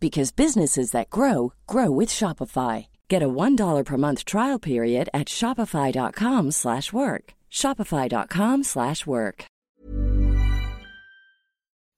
because 0.00 0.32
businesses 0.32 0.90
that 0.92 1.10
grow 1.10 1.52
grow 1.66 1.90
with 1.90 2.08
Shopify. 2.08 2.86
Get 3.08 3.22
a 3.22 3.28
$1 3.28 3.84
per 3.84 3.96
month 3.96 4.24
trial 4.24 4.58
period 4.58 5.10
at 5.12 5.26
Shopify.com 5.26 6.50
slash 6.52 6.92
work. 6.92 7.34
Shopify.com 7.52 8.64
slash 8.64 9.06
work. 9.06 9.44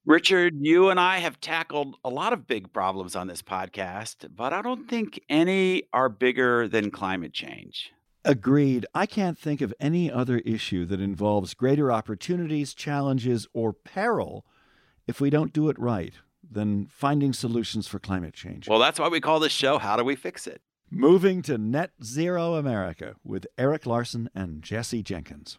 Richard, 0.04 0.54
you 0.58 0.90
and 0.90 0.98
I 0.98 1.18
have 1.18 1.40
tackled 1.40 1.94
a 2.04 2.10
lot 2.10 2.32
of 2.32 2.48
big 2.48 2.72
problems 2.72 3.14
on 3.14 3.28
this 3.28 3.40
podcast, 3.40 4.28
but 4.34 4.52
I 4.52 4.60
don't 4.60 4.88
think 4.88 5.20
any 5.28 5.84
are 5.92 6.08
bigger 6.08 6.66
than 6.66 6.90
climate 6.90 7.32
change. 7.32 7.92
Agreed. 8.24 8.84
I 8.94 9.06
can't 9.06 9.38
think 9.38 9.60
of 9.60 9.72
any 9.78 10.10
other 10.10 10.38
issue 10.38 10.86
that 10.86 11.00
involves 11.00 11.54
greater 11.54 11.92
opportunities, 11.92 12.74
challenges, 12.74 13.46
or 13.52 13.72
peril 13.72 14.44
if 15.06 15.20
we 15.20 15.30
don't 15.30 15.52
do 15.52 15.68
it 15.68 15.78
right 15.78 16.14
than 16.52 16.86
finding 16.86 17.32
solutions 17.32 17.88
for 17.88 17.98
climate 17.98 18.34
change. 18.34 18.68
Well, 18.68 18.78
that's 18.78 18.98
why 18.98 19.08
we 19.08 19.20
call 19.20 19.40
this 19.40 19.52
show 19.52 19.78
How 19.78 19.96
Do 19.96 20.04
We 20.04 20.16
Fix 20.16 20.46
It? 20.46 20.60
Moving 20.90 21.40
to 21.42 21.56
Net 21.56 21.92
Zero 22.04 22.54
America 22.54 23.14
with 23.24 23.46
Eric 23.56 23.86
Larson 23.86 24.28
and 24.34 24.62
Jesse 24.62 25.02
Jenkins. 25.02 25.58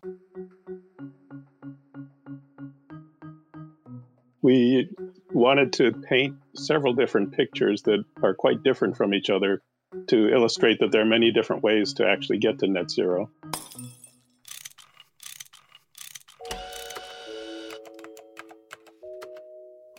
We 4.44 4.90
wanted 5.32 5.74
to 5.74 5.92
paint 5.92 6.36
several 6.54 6.94
different 6.94 7.32
pictures 7.32 7.82
that 7.84 8.04
are 8.22 8.36
quite 8.36 8.62
different 8.62 8.96
from 8.96 9.14
each 9.14 9.30
other 9.30 9.62
to 10.08 10.30
illustrate 10.34 10.80
that 10.80 10.92
there 10.92 11.02
are 11.02 11.06
many 11.06 11.32
different 11.32 11.64
ways 11.64 11.94
to 11.94 12.08
actually 12.08 12.38
get 12.38 12.60
to 12.60 12.68
net 12.68 12.92
zero. 12.92 13.30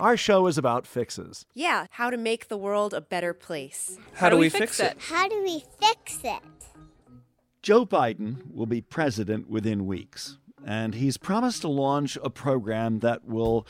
Our 0.05 0.19
show 0.19 0.49
is 0.49 0.59
about 0.59 0.87
fixes. 0.87 1.47
Yeah, 1.55 1.87
how 1.89 2.11
to 2.11 2.19
make 2.19 2.49
the 2.49 2.59
world 2.59 2.93
a 2.93 3.01
better 3.01 3.33
place. 3.33 3.97
How, 4.13 4.29
do 4.29 4.37
we 4.37 4.51
fix 4.51 4.79
it? 4.79 4.99
How 4.99 5.29
do 5.29 5.43
we 5.43 5.65
fix 5.81 6.19
it? 6.23 6.43
Joe 7.63 7.87
Biden 7.87 8.53
will 8.53 8.67
be 8.67 8.83
president 8.83 9.49
within 9.49 9.87
weeks, 9.87 10.37
and 10.67 10.95
he's 10.95 11.17
promised 11.17 11.63
to 11.63 11.69
launch 11.69 12.19
a 12.23 12.29
program 12.29 12.99
that 12.99 13.25
will 13.25 13.67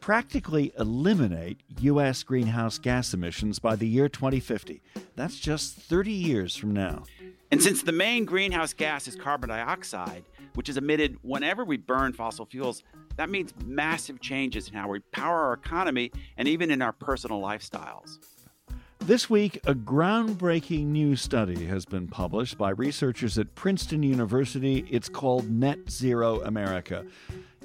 practically 0.00 0.70
eliminate 0.78 1.62
U.S. 1.80 2.24
greenhouse 2.24 2.76
gas 2.78 3.14
emissions 3.14 3.58
by 3.58 3.74
the 3.74 3.88
year 3.88 4.10
2050. 4.10 4.82
That's 5.16 5.40
just 5.40 5.76
30 5.76 6.12
years 6.12 6.54
from 6.56 6.74
now. 6.74 7.04
And 7.50 7.62
since 7.62 7.82
the 7.82 7.92
main 7.92 8.26
greenhouse 8.26 8.74
gas 8.74 9.08
is 9.08 9.16
carbon 9.16 9.48
dioxide, 9.48 10.24
which 10.56 10.68
is 10.68 10.76
emitted 10.76 11.16
whenever 11.22 11.64
we 11.64 11.78
burn 11.78 12.12
fossil 12.12 12.44
fuels, 12.44 12.82
that 13.16 13.30
means 13.30 13.52
massive 13.64 14.20
changes 14.20 14.68
in 14.68 14.74
how 14.74 14.88
we 14.88 15.00
power 15.00 15.46
our 15.46 15.52
economy 15.52 16.10
and 16.36 16.48
even 16.48 16.70
in 16.70 16.82
our 16.82 16.92
personal 16.92 17.40
lifestyles. 17.40 18.18
This 19.00 19.30
week, 19.30 19.56
a 19.66 19.74
groundbreaking 19.74 20.86
new 20.86 21.16
study 21.16 21.64
has 21.66 21.86
been 21.86 22.06
published 22.06 22.58
by 22.58 22.70
researchers 22.70 23.38
at 23.38 23.54
Princeton 23.54 24.02
University. 24.02 24.84
It's 24.90 25.08
called 25.08 25.50
Net 25.50 25.90
Zero 25.90 26.42
America. 26.42 27.06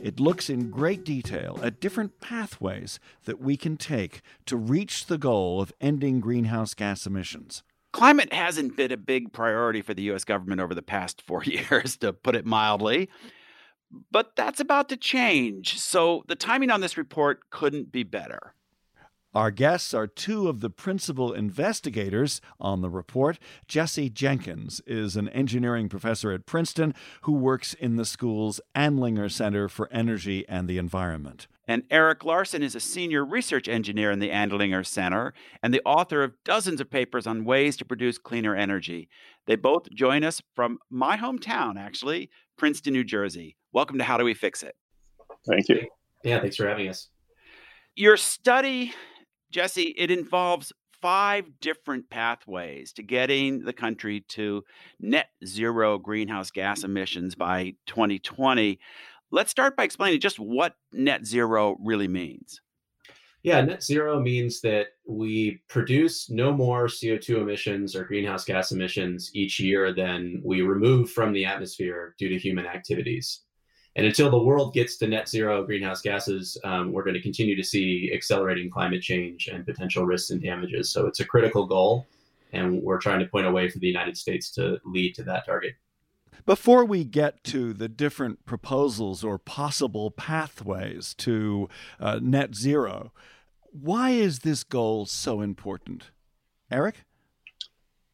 It 0.01 0.19
looks 0.19 0.49
in 0.49 0.71
great 0.71 1.03
detail 1.03 1.59
at 1.61 1.79
different 1.79 2.19
pathways 2.19 2.99
that 3.25 3.41
we 3.41 3.57
can 3.57 3.75
take 3.75 4.21
to 4.45 4.55
reach 4.55 5.07
the 5.07 5.17
goal 5.17 5.61
of 5.61 5.73
ending 5.81 6.19
greenhouse 6.19 6.73
gas 6.73 7.05
emissions. 7.05 7.63
Climate 7.91 8.33
hasn't 8.33 8.75
been 8.75 8.91
a 8.91 8.97
big 8.97 9.31
priority 9.31 9.81
for 9.81 9.93
the 9.93 10.03
US 10.11 10.23
government 10.23 10.61
over 10.61 10.73
the 10.73 10.81
past 10.81 11.21
four 11.21 11.43
years, 11.45 11.97
to 11.97 12.11
put 12.13 12.35
it 12.35 12.45
mildly. 12.45 13.09
But 14.11 14.35
that's 14.35 14.59
about 14.59 14.89
to 14.89 14.97
change. 14.97 15.79
So 15.79 16.23
the 16.27 16.35
timing 16.35 16.71
on 16.71 16.81
this 16.81 16.97
report 16.97 17.49
couldn't 17.49 17.91
be 17.91 18.03
better. 18.03 18.53
Our 19.35 19.51
guests 19.51 19.93
are 19.93 20.07
two 20.07 20.47
of 20.47 20.61
the 20.61 20.69
principal 20.69 21.33
investigators 21.33 22.39
on 22.57 22.81
the 22.81 22.89
report. 22.89 23.37
Jesse 23.67 24.09
Jenkins 24.09 24.81
is 24.87 25.17
an 25.17 25.27
engineering 25.29 25.89
professor 25.89 26.31
at 26.31 26.45
Princeton 26.45 26.95
who 27.23 27.33
works 27.33 27.73
in 27.73 27.97
the 27.97 28.05
school's 28.05 28.61
Andlinger 28.73 29.29
Center 29.29 29.67
for 29.67 29.89
Energy 29.91 30.45
and 30.47 30.69
the 30.69 30.77
Environment. 30.77 31.47
And 31.67 31.83
Eric 31.89 32.23
Larson 32.23 32.61
is 32.61 32.75
a 32.75 32.79
senior 32.79 33.25
research 33.25 33.67
engineer 33.67 34.11
in 34.11 34.19
the 34.19 34.29
Andlinger 34.29 34.85
Center 34.85 35.33
and 35.63 35.73
the 35.73 35.81
author 35.83 36.23
of 36.23 36.33
dozens 36.43 36.79
of 36.79 36.91
papers 36.91 37.25
on 37.25 37.43
ways 37.43 37.75
to 37.77 37.85
produce 37.85 38.17
cleaner 38.17 38.55
energy. 38.55 39.09
They 39.47 39.55
both 39.55 39.89
join 39.91 40.23
us 40.23 40.41
from 40.55 40.79
my 40.89 41.17
hometown, 41.17 41.77
actually, 41.77 42.29
Princeton, 42.57 42.93
New 42.93 43.03
Jersey. 43.03 43.55
Welcome 43.73 43.97
to 43.97 44.03
How 44.03 44.17
Do 44.17 44.25
We 44.25 44.33
Fix 44.33 44.61
It? 44.61 44.75
Thank 45.47 45.69
you. 45.69 45.87
Yeah, 46.23 46.39
thanks 46.39 46.55
for 46.55 46.67
having 46.67 46.87
us. 46.87 47.09
Your 47.95 48.17
study, 48.17 48.93
Jesse, 49.51 49.93
it 49.97 50.11
involves 50.11 50.71
five 51.01 51.45
different 51.61 52.09
pathways 52.09 52.91
to 52.93 53.03
getting 53.03 53.63
the 53.63 53.73
country 53.73 54.21
to 54.21 54.63
net 54.99 55.27
zero 55.45 55.97
greenhouse 55.97 56.49
gas 56.51 56.83
emissions 56.83 57.35
by 57.35 57.73
2020. 57.85 58.79
Let's 59.31 59.51
start 59.51 59.75
by 59.75 59.83
explaining 59.83 60.19
just 60.19 60.39
what 60.39 60.75
net 60.91 61.25
zero 61.25 61.77
really 61.79 62.07
means. 62.07 62.61
Yeah, 63.43 63.61
net 63.61 63.83
zero 63.83 64.19
means 64.19 64.59
that 64.61 64.87
we 65.07 65.61
produce 65.67 66.31
no 66.31 66.51
more 66.51 66.87
CO2 66.87 67.41
emissions 67.41 67.95
or 67.95 68.03
greenhouse 68.03 68.43
gas 68.43 68.71
emissions 68.71 69.29
each 69.35 69.59
year 69.59 69.93
than 69.93 70.41
we 70.43 70.61
remove 70.61 71.11
from 71.11 71.31
the 71.31 71.45
atmosphere 71.45 72.15
due 72.17 72.29
to 72.29 72.39
human 72.39 72.65
activities. 72.65 73.41
And 73.95 74.05
until 74.05 74.29
the 74.29 74.41
world 74.41 74.73
gets 74.73 74.97
to 74.97 75.07
net 75.07 75.29
zero 75.29 75.63
greenhouse 75.63 76.01
gases, 76.01 76.57
um, 76.63 76.91
we're 76.91 77.03
going 77.03 77.13
to 77.13 77.21
continue 77.21 77.55
to 77.55 77.63
see 77.63 78.11
accelerating 78.13 78.69
climate 78.69 79.01
change 79.01 79.47
and 79.47 79.65
potential 79.65 80.05
risks 80.05 80.31
and 80.31 80.41
damages. 80.41 80.89
So 80.89 81.05
it's 81.05 81.19
a 81.19 81.25
critical 81.25 81.65
goal, 81.65 82.07
and 82.51 82.81
we're 82.81 82.99
trying 82.99 83.19
to 83.19 83.27
point 83.27 83.45
a 83.45 83.51
way 83.51 83.69
for 83.69 83.79
the 83.79 83.87
United 83.87 84.17
States 84.17 84.49
to 84.51 84.79
lead 84.85 85.13
to 85.15 85.23
that 85.23 85.45
target. 85.45 85.75
Before 86.45 86.85
we 86.85 87.03
get 87.03 87.43
to 87.45 87.73
the 87.73 87.89
different 87.89 88.45
proposals 88.45 89.23
or 89.23 89.37
possible 89.37 90.11
pathways 90.11 91.13
to 91.15 91.69
uh, 91.99 92.19
net 92.21 92.55
zero, 92.55 93.11
why 93.71 94.11
is 94.11 94.39
this 94.39 94.63
goal 94.63 95.05
so 95.05 95.41
important? 95.41 96.11
Eric? 96.71 97.03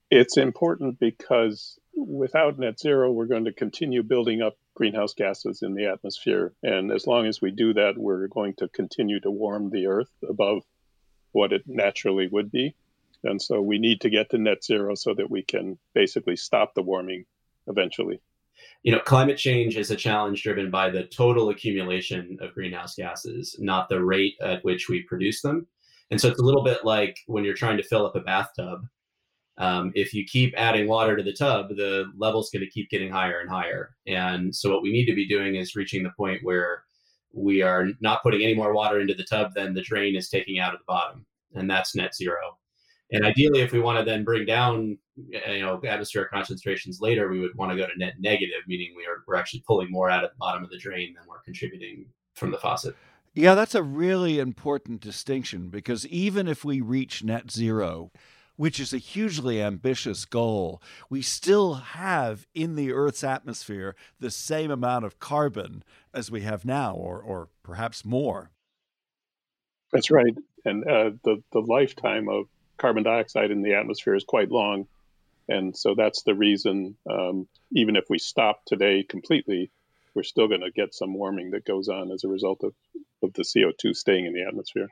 It's 0.09 0.37
important 0.37 0.99
because 0.99 1.79
without 1.95 2.59
net 2.59 2.79
zero, 2.79 3.11
we're 3.11 3.25
going 3.25 3.45
to 3.45 3.53
continue 3.53 4.03
building 4.03 4.41
up 4.41 4.57
greenhouse 4.73 5.13
gases 5.13 5.61
in 5.61 5.73
the 5.73 5.85
atmosphere. 5.85 6.53
And 6.63 6.91
as 6.91 7.05
long 7.05 7.27
as 7.27 7.41
we 7.41 7.51
do 7.51 7.73
that, 7.73 7.97
we're 7.97 8.27
going 8.27 8.55
to 8.55 8.67
continue 8.69 9.19
to 9.21 9.31
warm 9.31 9.69
the 9.69 9.87
earth 9.87 10.11
above 10.27 10.63
what 11.31 11.53
it 11.53 11.63
naturally 11.65 12.27
would 12.27 12.51
be. 12.51 12.75
And 13.23 13.41
so 13.41 13.61
we 13.61 13.77
need 13.77 14.01
to 14.01 14.09
get 14.09 14.31
to 14.31 14.37
net 14.37 14.63
zero 14.63 14.95
so 14.95 15.13
that 15.13 15.29
we 15.29 15.43
can 15.43 15.77
basically 15.93 16.35
stop 16.35 16.73
the 16.73 16.81
warming 16.81 17.25
eventually. 17.67 18.21
You 18.83 18.91
know, 18.91 18.99
climate 18.99 19.37
change 19.37 19.77
is 19.77 19.91
a 19.91 19.95
challenge 19.95 20.43
driven 20.43 20.69
by 20.71 20.89
the 20.89 21.03
total 21.05 21.49
accumulation 21.49 22.37
of 22.41 22.53
greenhouse 22.53 22.95
gases, 22.95 23.55
not 23.59 23.89
the 23.89 24.03
rate 24.03 24.35
at 24.41 24.63
which 24.63 24.89
we 24.89 25.03
produce 25.03 25.41
them. 25.41 25.67
And 26.09 26.19
so 26.19 26.27
it's 26.29 26.39
a 26.39 26.43
little 26.43 26.63
bit 26.63 26.83
like 26.83 27.17
when 27.27 27.43
you're 27.43 27.53
trying 27.53 27.77
to 27.77 27.83
fill 27.83 28.05
up 28.05 28.15
a 28.15 28.21
bathtub. 28.21 28.85
Um, 29.57 29.91
if 29.95 30.13
you 30.13 30.25
keep 30.25 30.53
adding 30.57 30.87
water 30.87 31.15
to 31.15 31.23
the 31.23 31.33
tub, 31.33 31.69
the 31.69 32.11
level's 32.17 32.49
going 32.49 32.65
to 32.65 32.71
keep 32.71 32.89
getting 32.89 33.11
higher 33.11 33.39
and 33.39 33.49
higher. 33.49 33.95
And 34.07 34.55
so 34.55 34.71
what 34.71 34.81
we 34.81 34.91
need 34.91 35.05
to 35.05 35.15
be 35.15 35.27
doing 35.27 35.55
is 35.55 35.75
reaching 35.75 36.03
the 36.03 36.11
point 36.17 36.43
where 36.43 36.83
we 37.33 37.61
are 37.61 37.87
not 37.99 38.23
putting 38.23 38.41
any 38.41 38.55
more 38.55 38.73
water 38.73 38.99
into 38.99 39.13
the 39.13 39.23
tub 39.23 39.53
than 39.53 39.73
the 39.73 39.81
drain 39.81 40.15
is 40.15 40.29
taking 40.29 40.59
out 40.59 40.73
of 40.73 40.79
the 40.79 40.85
bottom. 40.87 41.25
And 41.53 41.69
that's 41.69 41.95
net 41.95 42.15
zero. 42.15 42.57
And 43.11 43.25
ideally, 43.25 43.61
if 43.61 43.71
we 43.73 43.79
want 43.79 43.99
to 43.99 44.05
then 44.05 44.23
bring 44.23 44.45
down 44.45 44.97
you 45.17 45.59
know 45.59 45.79
atmospheric 45.85 46.31
concentrations 46.31 46.99
later, 47.01 47.29
we 47.29 47.39
would 47.39 47.55
want 47.55 47.71
to 47.71 47.77
go 47.77 47.85
to 47.85 47.97
net 47.97 48.13
negative, 48.19 48.61
meaning 48.67 48.93
we 48.95 49.03
are 49.03 49.23
we're 49.27 49.35
actually 49.35 49.63
pulling 49.67 49.91
more 49.91 50.09
out 50.09 50.23
of 50.23 50.31
the 50.31 50.37
bottom 50.37 50.63
of 50.63 50.69
the 50.69 50.77
drain 50.77 51.13
than 51.13 51.23
we're 51.27 51.41
contributing 51.41 52.05
from 52.35 52.51
the 52.51 52.57
faucet. 52.57 52.95
Yeah, 53.33 53.55
that's 53.55 53.75
a 53.75 53.83
really 53.83 54.39
important 54.39 54.99
distinction 54.99 55.69
because 55.69 56.05
even 56.07 56.47
if 56.47 56.65
we 56.65 56.81
reach 56.81 57.23
net 57.23 57.49
zero, 57.49 58.11
which 58.57 58.79
is 58.79 58.93
a 58.93 58.97
hugely 58.97 59.61
ambitious 59.61 60.25
goal, 60.25 60.81
we 61.09 61.21
still 61.21 61.75
have 61.75 62.45
in 62.53 62.75
the 62.75 62.91
Earth's 62.91 63.23
atmosphere 63.23 63.95
the 64.19 64.31
same 64.31 64.69
amount 64.69 65.05
of 65.05 65.19
carbon 65.19 65.83
as 66.13 66.29
we 66.29 66.41
have 66.41 66.65
now, 66.65 66.93
or, 66.93 67.21
or 67.21 67.47
perhaps 67.63 68.03
more. 68.03 68.51
That's 69.93 70.11
right. 70.11 70.35
And 70.65 70.83
uh, 70.83 71.11
the, 71.23 71.41
the 71.53 71.59
lifetime 71.59 72.27
of 72.29 72.45
carbon 72.77 73.03
dioxide 73.03 73.51
in 73.51 73.61
the 73.61 73.73
atmosphere 73.73 74.15
is 74.15 74.23
quite 74.23 74.51
long. 74.51 74.87
And 75.47 75.75
so 75.75 75.95
that's 75.95 76.23
the 76.23 76.35
reason, 76.35 76.95
um, 77.09 77.47
even 77.73 77.95
if 77.95 78.05
we 78.09 78.19
stop 78.19 78.63
today 78.65 79.03
completely, 79.03 79.71
we're 80.13 80.23
still 80.23 80.47
going 80.47 80.61
to 80.61 80.71
get 80.71 80.93
some 80.93 81.13
warming 81.13 81.51
that 81.51 81.65
goes 81.65 81.89
on 81.89 82.11
as 82.11 82.23
a 82.23 82.27
result 82.27 82.63
of, 82.63 82.73
of 83.23 83.33
the 83.33 83.43
CO2 83.43 83.95
staying 83.95 84.25
in 84.25 84.33
the 84.33 84.43
atmosphere. 84.43 84.89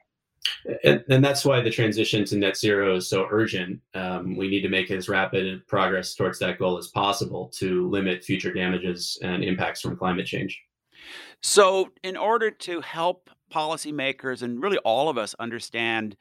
And, 0.84 1.04
and 1.10 1.24
that's 1.24 1.46
why 1.46 1.62
the 1.62 1.70
transition 1.70 2.26
to 2.26 2.38
net 2.38 2.58
zero 2.58 2.96
is 2.96 3.10
so 3.10 3.28
urgent. 3.30 3.82
Um, 3.94 4.36
we 4.36 4.50
need 4.50 4.62
to 4.62 4.70
make 4.70 4.92
as 4.92 5.08
rapid 5.10 5.66
progress 5.68 6.16
towards 6.16 6.40
that 6.40 6.60
goal 6.60 6.78
as 6.78 6.88
possible 6.88 7.50
to 7.56 7.90
limit 7.90 8.24
future 8.24 8.52
damages 8.52 9.18
and 9.22 9.44
impacts 9.44 9.82
from 9.82 9.98
climate 9.98 10.26
change. 10.26 10.62
So, 11.42 11.92
in 12.04 12.18
order 12.18 12.52
to 12.52 12.82
help 12.82 13.30
policymakers 13.52 14.42
and 14.42 14.62
really 14.62 14.78
all 14.80 15.10
of 15.10 15.18
us 15.18 15.34
understand 15.40 16.16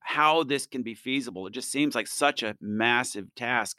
how 0.00 0.42
this 0.42 0.66
can 0.66 0.82
be 0.82 0.94
feasible. 0.94 1.46
It 1.46 1.52
just 1.52 1.70
seems 1.70 1.94
like 1.94 2.06
such 2.06 2.42
a 2.42 2.56
massive 2.60 3.34
task. 3.34 3.78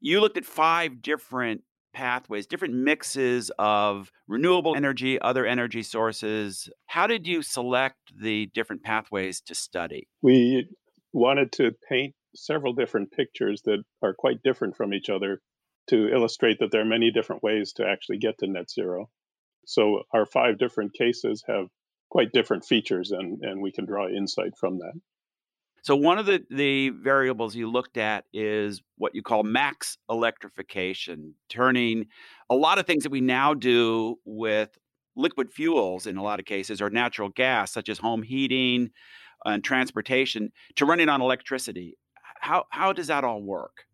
You 0.00 0.20
looked 0.20 0.36
at 0.36 0.44
five 0.44 1.02
different 1.02 1.62
pathways, 1.92 2.46
different 2.46 2.74
mixes 2.74 3.50
of 3.58 4.10
renewable 4.28 4.76
energy, 4.76 5.20
other 5.20 5.44
energy 5.44 5.82
sources. 5.82 6.68
How 6.86 7.06
did 7.06 7.26
you 7.26 7.42
select 7.42 7.96
the 8.16 8.46
different 8.54 8.82
pathways 8.82 9.40
to 9.42 9.54
study? 9.54 10.08
We 10.22 10.68
wanted 11.12 11.52
to 11.52 11.72
paint 11.88 12.14
several 12.34 12.72
different 12.72 13.10
pictures 13.10 13.62
that 13.64 13.82
are 14.02 14.14
quite 14.14 14.42
different 14.42 14.76
from 14.76 14.94
each 14.94 15.10
other 15.10 15.40
to 15.88 16.08
illustrate 16.08 16.58
that 16.60 16.70
there 16.70 16.82
are 16.82 16.86
many 16.86 17.10
different 17.10 17.42
ways 17.42 17.72
to 17.74 17.86
actually 17.86 18.18
get 18.18 18.38
to 18.38 18.46
net 18.46 18.70
zero. 18.70 19.10
So 19.66 20.02
our 20.14 20.26
five 20.26 20.58
different 20.58 20.94
cases 20.94 21.42
have 21.48 21.66
quite 22.10 22.32
different 22.32 22.64
features 22.64 23.10
and, 23.10 23.40
and 23.42 23.60
we 23.60 23.72
can 23.72 23.86
draw 23.86 24.08
insight 24.08 24.52
from 24.58 24.78
that. 24.78 24.92
So 25.82 25.96
one 25.96 26.18
of 26.18 26.26
the, 26.26 26.44
the 26.50 26.90
variables 26.90 27.54
you 27.54 27.70
looked 27.70 27.96
at 27.96 28.24
is 28.32 28.82
what 28.96 29.14
you 29.14 29.22
call 29.22 29.42
max 29.42 29.96
electrification, 30.10 31.34
turning 31.48 32.06
a 32.50 32.54
lot 32.54 32.78
of 32.78 32.86
things 32.86 33.04
that 33.04 33.12
we 33.12 33.20
now 33.20 33.54
do 33.54 34.16
with 34.24 34.78
liquid 35.16 35.52
fuels 35.52 36.06
in 36.06 36.16
a 36.16 36.22
lot 36.22 36.38
of 36.38 36.46
cases 36.46 36.80
or 36.82 36.90
natural 36.90 37.30
gas, 37.30 37.72
such 37.72 37.88
as 37.88 37.98
home 37.98 38.22
heating 38.22 38.90
and 39.44 39.64
transportation, 39.64 40.52
to 40.76 40.84
running 40.84 41.08
on 41.08 41.22
electricity. 41.22 41.96
How 42.40 42.64
how 42.70 42.92
does 42.92 43.06
that 43.08 43.24
all 43.24 43.42
work? 43.42 43.84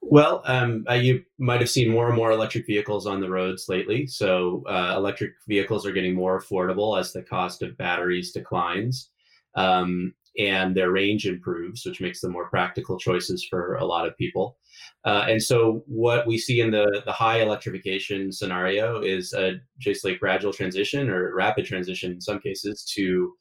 Well, 0.00 0.42
um, 0.44 0.84
uh, 0.88 0.94
you 0.94 1.24
might 1.38 1.60
have 1.60 1.70
seen 1.70 1.90
more 1.90 2.06
and 2.06 2.16
more 2.16 2.30
electric 2.30 2.66
vehicles 2.66 3.06
on 3.06 3.20
the 3.20 3.28
roads 3.28 3.68
lately. 3.68 4.06
So, 4.06 4.62
uh, 4.68 4.94
electric 4.96 5.32
vehicles 5.48 5.84
are 5.84 5.92
getting 5.92 6.14
more 6.14 6.40
affordable 6.40 6.98
as 6.98 7.12
the 7.12 7.22
cost 7.22 7.62
of 7.62 7.76
batteries 7.76 8.30
declines 8.30 9.10
um, 9.56 10.14
and 10.38 10.76
their 10.76 10.90
range 10.90 11.26
improves, 11.26 11.84
which 11.86 12.00
makes 12.00 12.20
them 12.20 12.32
more 12.32 12.48
practical 12.50 12.98
choices 12.98 13.46
for 13.48 13.76
a 13.76 13.84
lot 13.84 14.06
of 14.06 14.16
people. 14.18 14.58
Uh, 15.04 15.24
and 15.28 15.42
so, 15.42 15.82
what 15.86 16.26
we 16.26 16.36
see 16.36 16.60
in 16.60 16.70
the, 16.70 17.02
the 17.06 17.12
high 17.12 17.40
electrification 17.40 18.30
scenario 18.30 19.00
is 19.00 19.32
a, 19.32 19.54
just 19.78 20.04
like 20.04 20.20
gradual 20.20 20.52
transition 20.52 21.08
or 21.08 21.34
rapid 21.34 21.64
transition 21.64 22.12
in 22.12 22.20
some 22.20 22.38
cases 22.38 22.84
to 22.94 23.32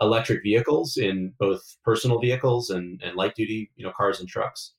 electric 0.00 0.42
vehicles 0.42 0.96
in 0.96 1.32
both 1.38 1.62
personal 1.84 2.20
vehicles 2.20 2.70
and, 2.70 3.00
and 3.04 3.16
light 3.16 3.34
duty 3.34 3.70
you 3.76 3.84
know, 3.84 3.92
cars 3.96 4.20
and 4.20 4.28
trucks 4.28 4.74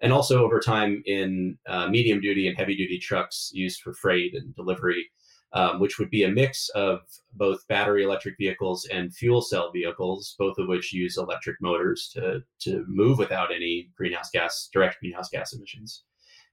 and 0.00 0.12
also 0.12 0.42
over 0.44 0.60
time 0.60 1.02
in 1.06 1.58
uh, 1.68 1.88
medium 1.88 2.20
duty 2.20 2.48
and 2.48 2.56
heavy 2.56 2.76
duty 2.76 2.98
trucks 2.98 3.50
used 3.52 3.80
for 3.82 3.92
freight 3.92 4.34
and 4.34 4.54
delivery, 4.54 5.10
um, 5.52 5.80
which 5.80 5.98
would 5.98 6.10
be 6.10 6.24
a 6.24 6.28
mix 6.28 6.68
of 6.70 7.00
both 7.34 7.66
battery 7.68 8.04
electric 8.04 8.36
vehicles 8.38 8.86
and 8.92 9.14
fuel 9.14 9.42
cell 9.42 9.70
vehicles, 9.72 10.36
both 10.38 10.58
of 10.58 10.68
which 10.68 10.92
use 10.92 11.16
electric 11.16 11.60
motors 11.60 12.10
to, 12.14 12.42
to 12.60 12.84
move 12.88 13.18
without 13.18 13.52
any 13.52 13.90
greenhouse 13.96 14.30
gas, 14.30 14.68
direct 14.72 15.00
greenhouse 15.00 15.28
gas 15.28 15.52
emissions. 15.52 16.04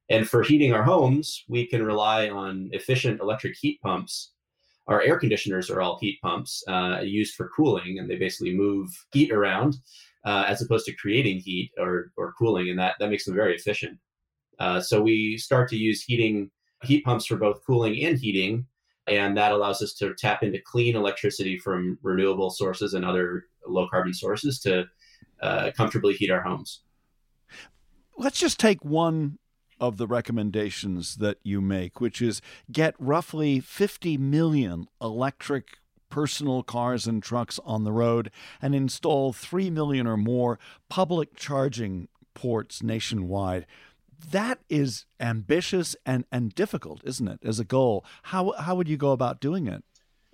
And 0.10 0.28
for 0.28 0.42
heating 0.42 0.74
our 0.74 0.84
homes, 0.84 1.44
we 1.48 1.68
can 1.68 1.84
rely 1.84 2.30
on 2.30 2.70
efficient 2.72 3.20
electric 3.20 3.56
heat 3.58 3.80
pumps. 3.82 4.32
Our 4.88 5.02
air 5.02 5.20
conditioners 5.20 5.70
are 5.70 5.82
all 5.82 6.00
heat 6.00 6.20
pumps 6.22 6.64
uh, 6.68 7.02
used 7.04 7.36
for 7.36 7.50
cooling, 7.50 8.00
and 8.00 8.10
they 8.10 8.16
basically 8.16 8.56
move 8.56 8.90
heat 9.12 9.32
around 9.32 9.76
uh, 10.26 10.46
as 10.48 10.62
opposed 10.62 10.86
to 10.86 10.96
creating 10.96 11.40
heat 11.40 11.72
or, 11.78 12.12
or 12.16 12.34
cooling, 12.40 12.70
and 12.70 12.80
that, 12.80 12.96
that 13.00 13.10
makes 13.10 13.26
them 13.26 13.36
very 13.36 13.54
efficient. 13.54 14.00
Uh, 14.60 14.80
so 14.80 15.02
we 15.02 15.38
start 15.38 15.70
to 15.70 15.76
use 15.76 16.04
heating 16.04 16.50
heat 16.84 17.04
pumps 17.04 17.26
for 17.26 17.36
both 17.36 17.66
cooling 17.66 18.04
and 18.04 18.18
heating, 18.18 18.66
and 19.08 19.38
that 19.38 19.52
allows 19.52 19.82
us 19.82 19.94
to 19.94 20.14
tap 20.16 20.44
into 20.44 20.60
clean 20.60 20.96
electricity 20.96 21.58
from 21.58 21.98
renewable 22.02 22.50
sources 22.50 22.94
and 22.94 23.06
other 23.06 23.46
low 23.66 23.88
carbon 23.88 24.14
sources 24.14 24.60
to 24.60 24.86
uh, 25.42 25.72
comfortably 25.76 26.14
heat 26.14 26.32
our 26.32 26.42
homes. 26.42 26.82
Let's 28.18 28.40
just 28.40 28.60
take 28.60 28.84
one 28.84 29.38
of 29.80 29.98
the 29.98 30.08
recommendations 30.08 31.18
that 31.18 31.38
you 31.44 31.62
make, 31.62 32.02
which 32.02 32.22
is 32.22 32.42
get 32.72 32.96
roughly 32.98 33.60
50 33.60 34.18
million 34.18 34.88
electric 35.02 35.78
personal 36.10 36.64
cars 36.64 37.06
and 37.06 37.22
trucks 37.22 37.60
on 37.66 37.84
the 37.84 37.92
road 37.92 38.32
and 38.62 38.74
install 38.74 39.34
3 39.34 39.70
million 39.70 40.08
or 40.08 40.18
more 40.18 40.58
public 40.90 41.36
charging 41.36 42.08
ports 42.34 42.82
nationwide. 42.82 43.66
That 44.32 44.60
is 44.70 45.06
ambitious 45.20 45.96
and, 46.06 46.26
and 46.32 46.54
difficult, 46.54 47.02
isn't 47.04 47.28
it, 47.28 47.40
as 47.44 47.60
a 47.60 47.66
goal? 47.66 48.06
How, 48.24 48.54
how 48.54 48.76
would 48.76 48.90
you 48.90 48.98
go 48.98 49.12
about 49.12 49.40
doing 49.40 49.68
it? 49.68 49.84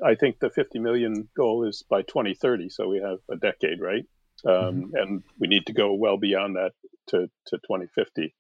I 0.04 0.16
think 0.16 0.40
the 0.40 0.50
50 0.50 0.80
million 0.80 1.30
goal 1.36 1.68
is 1.68 1.84
by 1.90 2.02
2030, 2.02 2.70
so 2.70 2.88
we 2.88 3.00
have 3.00 3.20
a 3.30 3.38
decade, 3.38 3.80
right? 3.80 4.06
Um, 4.46 4.54
mm-hmm. 4.54 4.96
And 4.96 5.24
we 5.40 5.48
need 5.48 5.66
to 5.68 5.74
go 5.74 5.94
well 5.94 6.18
beyond 6.18 6.56
that 6.56 6.72
to, 7.10 7.30
to 7.48 7.58
2050. 7.58 8.34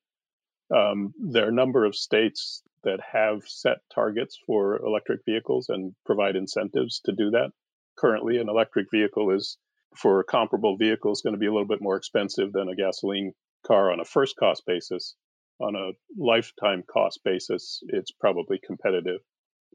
Um, 0.73 1.13
there 1.19 1.45
are 1.45 1.49
a 1.49 1.53
number 1.53 1.85
of 1.85 1.95
states 1.95 2.63
that 2.83 2.99
have 3.11 3.43
set 3.45 3.77
targets 3.93 4.37
for 4.45 4.77
electric 4.77 5.21
vehicles 5.25 5.69
and 5.69 5.93
provide 6.05 6.35
incentives 6.35 7.01
to 7.05 7.11
do 7.11 7.31
that. 7.31 7.51
Currently, 7.97 8.37
an 8.39 8.49
electric 8.49 8.87
vehicle 8.91 9.31
is 9.31 9.57
for 9.95 10.19
a 10.19 10.23
comparable 10.23 10.77
vehicles 10.77 11.21
going 11.21 11.33
to 11.33 11.39
be 11.39 11.45
a 11.45 11.51
little 11.51 11.67
bit 11.67 11.81
more 11.81 11.95
expensive 11.95 12.51
than 12.51 12.67
a 12.67 12.75
gasoline 12.75 13.33
car 13.65 13.91
on 13.91 13.99
a 13.99 14.05
first 14.05 14.35
cost 14.35 14.63
basis. 14.65 15.15
On 15.63 15.75
a 15.75 15.91
lifetime 16.17 16.83
cost 16.91 17.21
basis, 17.23 17.81
it's 17.87 18.11
probably 18.11 18.59
competitive. 18.61 19.21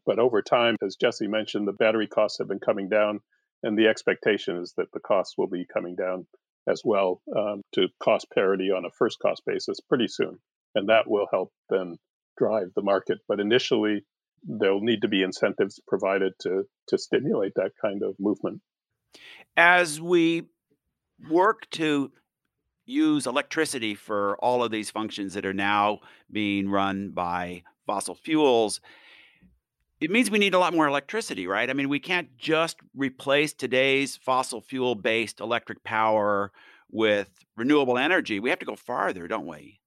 But 0.04 0.18
over 0.18 0.42
time, 0.42 0.76
as 0.82 0.96
Jesse 0.96 1.28
mentioned, 1.28 1.66
the 1.66 1.72
battery 1.72 2.06
costs 2.06 2.38
have 2.38 2.48
been 2.48 2.60
coming 2.60 2.90
down, 2.90 3.20
and 3.62 3.76
the 3.76 3.86
expectation 3.86 4.58
is 4.58 4.74
that 4.76 4.92
the 4.92 5.00
costs 5.00 5.38
will 5.38 5.48
be 5.48 5.64
coming 5.72 5.96
down 5.96 6.26
as 6.68 6.82
well 6.84 7.22
um, 7.34 7.62
to 7.72 7.88
cost 8.02 8.26
parity 8.34 8.70
on 8.70 8.84
a 8.84 8.90
first 8.98 9.18
cost 9.18 9.42
basis 9.46 9.80
pretty 9.80 10.08
soon. 10.08 10.38
And 10.74 10.90
that 10.90 11.08
will 11.08 11.26
help 11.30 11.52
then 11.70 11.96
drive 12.36 12.68
the 12.76 12.82
market. 12.82 13.18
But 13.26 13.40
initially, 13.40 14.04
there'll 14.44 14.82
need 14.82 15.00
to 15.02 15.08
be 15.08 15.22
incentives 15.22 15.80
provided 15.88 16.34
to 16.42 16.64
to 16.88 16.98
stimulate 16.98 17.52
that 17.56 17.72
kind 17.80 18.02
of 18.02 18.14
movement. 18.18 18.60
As 19.56 20.02
we 20.02 20.44
work 21.30 21.68
to 21.70 22.12
use 22.88 23.26
electricity 23.26 23.94
for 23.94 24.36
all 24.38 24.64
of 24.64 24.70
these 24.70 24.90
functions 24.90 25.34
that 25.34 25.46
are 25.46 25.54
now 25.54 26.00
being 26.30 26.68
run 26.68 27.10
by 27.10 27.62
fossil 27.86 28.14
fuels, 28.14 28.80
it 30.00 30.10
means 30.10 30.30
we 30.30 30.38
need 30.38 30.54
a 30.54 30.58
lot 30.58 30.74
more 30.74 30.86
electricity, 30.86 31.46
right? 31.46 31.68
I 31.68 31.72
mean, 31.72 31.88
we 31.88 31.98
can't 31.98 32.36
just 32.38 32.78
replace 32.94 33.52
today's 33.52 34.16
fossil 34.16 34.60
fuel 34.60 34.94
based 34.94 35.40
electric 35.40 35.82
power 35.84 36.52
with 36.90 37.28
renewable 37.56 37.98
energy. 37.98 38.40
We 38.40 38.50
have 38.50 38.60
to 38.60 38.66
go 38.66 38.76
farther, 38.76 39.26
don't 39.26 39.46
we? 39.46 39.80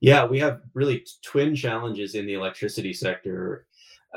Yeah, 0.00 0.24
we 0.24 0.38
have 0.38 0.60
really 0.74 1.04
twin 1.22 1.54
challenges 1.54 2.14
in 2.14 2.26
the 2.26 2.34
electricity 2.34 2.92
sector. 2.92 3.66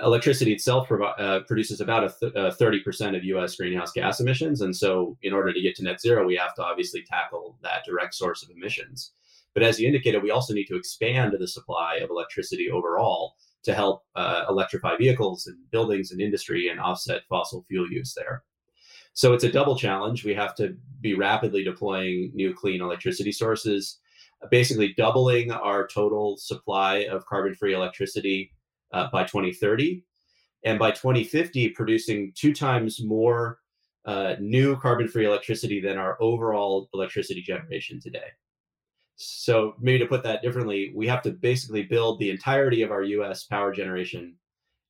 Electricity 0.04 0.54
itself 0.54 0.88
provi- 0.88 1.22
uh, 1.22 1.42
produces 1.42 1.82
about 1.82 2.04
a 2.04 2.14
th- 2.20 2.36
uh, 2.36 2.52
30% 2.60 3.18
of 3.18 3.24
US 3.24 3.56
greenhouse 3.56 3.92
gas 3.92 4.20
emissions. 4.20 4.62
And 4.62 4.76
so, 4.76 5.18
in 5.22 5.34
order 5.34 5.52
to 5.54 5.62
get 5.62 5.76
to 5.76 5.84
net 5.84 6.00
zero, 6.00 6.26
we 6.26 6.36
have 6.36 6.56
to 6.56 6.64
obviously 6.64 7.04
tackle 7.04 7.58
that 7.64 7.86
direct 7.86 8.14
source 8.16 8.44
of 8.44 8.50
emissions. 8.50 9.14
But 9.54 9.64
as 9.64 9.80
you 9.80 9.88
indicated, 9.88 10.24
we 10.24 10.32
also 10.32 10.54
need 10.54 10.68
to 10.68 10.78
expand 10.78 11.36
the 11.38 11.48
supply 11.48 11.96
of 11.98 12.10
electricity 12.10 12.70
overall 12.70 13.36
to 13.64 13.74
help 13.74 14.04
uh, 14.16 14.46
electrify 14.48 14.96
vehicles 14.98 15.48
and 15.48 15.58
buildings 15.72 16.12
and 16.12 16.22
industry 16.22 16.70
and 16.70 16.80
offset 16.80 17.24
fossil 17.28 17.66
fuel 17.68 17.90
use 17.92 18.14
there. 18.14 18.44
So 19.14 19.34
it's 19.34 19.44
a 19.44 19.52
double 19.52 19.76
challenge. 19.76 20.24
We 20.24 20.34
have 20.36 20.56
to 20.56 20.78
be 21.02 21.14
rapidly 21.14 21.64
deploying 21.64 22.32
new 22.34 22.54
clean 22.54 22.82
electricity 22.82 23.32
sources, 23.32 24.00
basically 24.50 24.94
doubling 24.94 25.52
our 25.52 25.88
total 25.88 26.38
supply 26.38 27.00
of 27.12 27.26
carbon 27.26 27.54
free 27.54 27.74
electricity 27.74 28.54
uh, 28.92 29.08
by 29.12 29.24
2030. 29.24 30.04
And 30.66 30.78
by 30.78 30.92
2050, 30.92 31.70
producing 31.70 32.34
two 32.36 32.54
times 32.54 33.02
more 33.04 33.60
uh, 34.06 34.36
new 34.40 34.76
carbon 34.78 35.08
free 35.08 35.26
electricity 35.26 35.80
than 35.80 35.98
our 35.98 36.18
overall 36.22 36.90
electricity 36.94 37.42
generation 37.42 38.00
today. 38.02 38.28
So, 39.16 39.76
maybe 39.80 40.00
to 40.00 40.06
put 40.06 40.24
that 40.24 40.42
differently, 40.42 40.94
we 40.96 41.06
have 41.08 41.22
to 41.24 41.32
basically 41.32 41.84
build 41.84 42.20
the 42.20 42.30
entirety 42.30 42.82
of 42.82 42.92
our 42.92 43.04
US 43.04 43.44
power 43.44 43.74
generation 43.74 44.36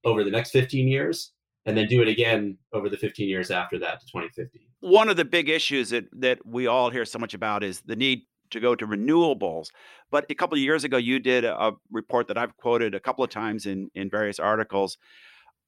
over 0.05 0.23
the 0.23 0.29
next 0.29 0.51
15 0.51 0.87
years 0.87 1.33
and 1.65 1.77
then 1.77 1.87
do 1.87 2.01
it 2.01 2.07
again 2.07 2.57
over 2.73 2.89
the 2.89 2.97
15 2.97 3.27
years 3.27 3.51
after 3.51 3.77
that 3.79 3.99
to 3.99 4.05
2050. 4.07 4.59
One 4.79 5.09
of 5.09 5.17
the 5.17 5.25
big 5.25 5.49
issues 5.49 5.89
that, 5.89 6.05
that 6.13 6.45
we 6.45 6.67
all 6.67 6.89
hear 6.89 7.05
so 7.05 7.19
much 7.19 7.33
about 7.33 7.63
is 7.63 7.81
the 7.81 7.95
need 7.95 8.21
to 8.51 8.59
go 8.59 8.75
to 8.75 8.87
renewables. 8.87 9.67
But 10.11 10.25
a 10.29 10.35
couple 10.35 10.55
of 10.55 10.61
years 10.61 10.83
ago, 10.83 10.97
you 10.97 11.19
did 11.19 11.45
a 11.45 11.73
report 11.91 12.27
that 12.27 12.37
I've 12.37 12.57
quoted 12.57 12.95
a 12.95 12.99
couple 12.99 13.23
of 13.23 13.29
times 13.29 13.65
in, 13.65 13.89
in 13.95 14.09
various 14.09 14.39
articles 14.39 14.97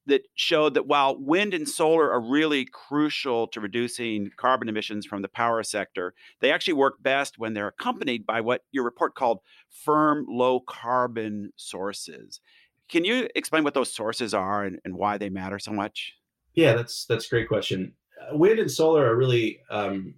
that 0.06 0.22
showed 0.34 0.74
that 0.74 0.86
while 0.86 1.16
wind 1.16 1.54
and 1.54 1.68
solar 1.68 2.10
are 2.10 2.20
really 2.20 2.64
crucial 2.64 3.46
to 3.46 3.60
reducing 3.60 4.30
carbon 4.36 4.68
emissions 4.68 5.06
from 5.06 5.22
the 5.22 5.28
power 5.28 5.62
sector, 5.62 6.12
they 6.40 6.50
actually 6.50 6.74
work 6.74 7.02
best 7.02 7.38
when 7.38 7.54
they're 7.54 7.68
accompanied 7.68 8.26
by 8.26 8.40
what 8.40 8.62
your 8.72 8.84
report 8.84 9.14
called 9.14 9.38
firm 9.70 10.26
low 10.28 10.60
carbon 10.60 11.52
sources. 11.56 12.40
Can 12.88 13.04
you 13.04 13.28
explain 13.34 13.64
what 13.64 13.74
those 13.74 13.92
sources 13.92 14.34
are 14.34 14.64
and, 14.64 14.80
and 14.84 14.96
why 14.96 15.18
they 15.18 15.28
matter 15.28 15.58
so 15.58 15.72
much? 15.72 16.14
Yeah, 16.54 16.74
that's 16.74 17.06
that's 17.06 17.26
a 17.26 17.30
great 17.30 17.48
question. 17.48 17.94
Uh, 18.20 18.36
wind 18.36 18.58
and 18.58 18.70
solar 18.70 19.06
are 19.06 19.16
really 19.16 19.60
um, 19.70 20.14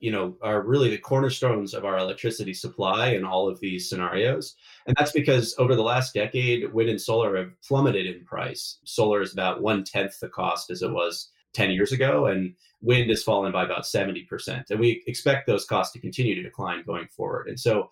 you 0.00 0.10
know, 0.10 0.36
are 0.42 0.62
really 0.62 0.90
the 0.90 0.98
cornerstones 0.98 1.74
of 1.74 1.84
our 1.84 1.98
electricity 1.98 2.54
supply 2.54 3.08
in 3.08 3.24
all 3.24 3.48
of 3.48 3.60
these 3.60 3.88
scenarios. 3.88 4.54
And 4.86 4.96
that's 4.96 5.12
because 5.12 5.54
over 5.58 5.74
the 5.74 5.82
last 5.82 6.14
decade, 6.14 6.72
wind 6.72 6.88
and 6.88 7.00
solar 7.00 7.36
have 7.36 7.60
plummeted 7.62 8.06
in 8.06 8.24
price. 8.24 8.78
Solar 8.84 9.20
is 9.20 9.32
about 9.32 9.62
one 9.62 9.84
tenth 9.84 10.18
the 10.20 10.28
cost 10.28 10.70
as 10.70 10.82
it 10.82 10.90
was 10.90 11.30
10 11.52 11.70
years 11.70 11.92
ago, 11.92 12.26
and 12.26 12.54
wind 12.82 13.08
has 13.10 13.22
fallen 13.22 13.52
by 13.52 13.64
about 13.64 13.84
70%. 13.84 14.70
And 14.70 14.78
we 14.78 15.02
expect 15.06 15.46
those 15.46 15.64
costs 15.64 15.92
to 15.94 16.00
continue 16.00 16.34
to 16.34 16.42
decline 16.42 16.84
going 16.84 17.08
forward. 17.08 17.48
And 17.48 17.58
so 17.58 17.90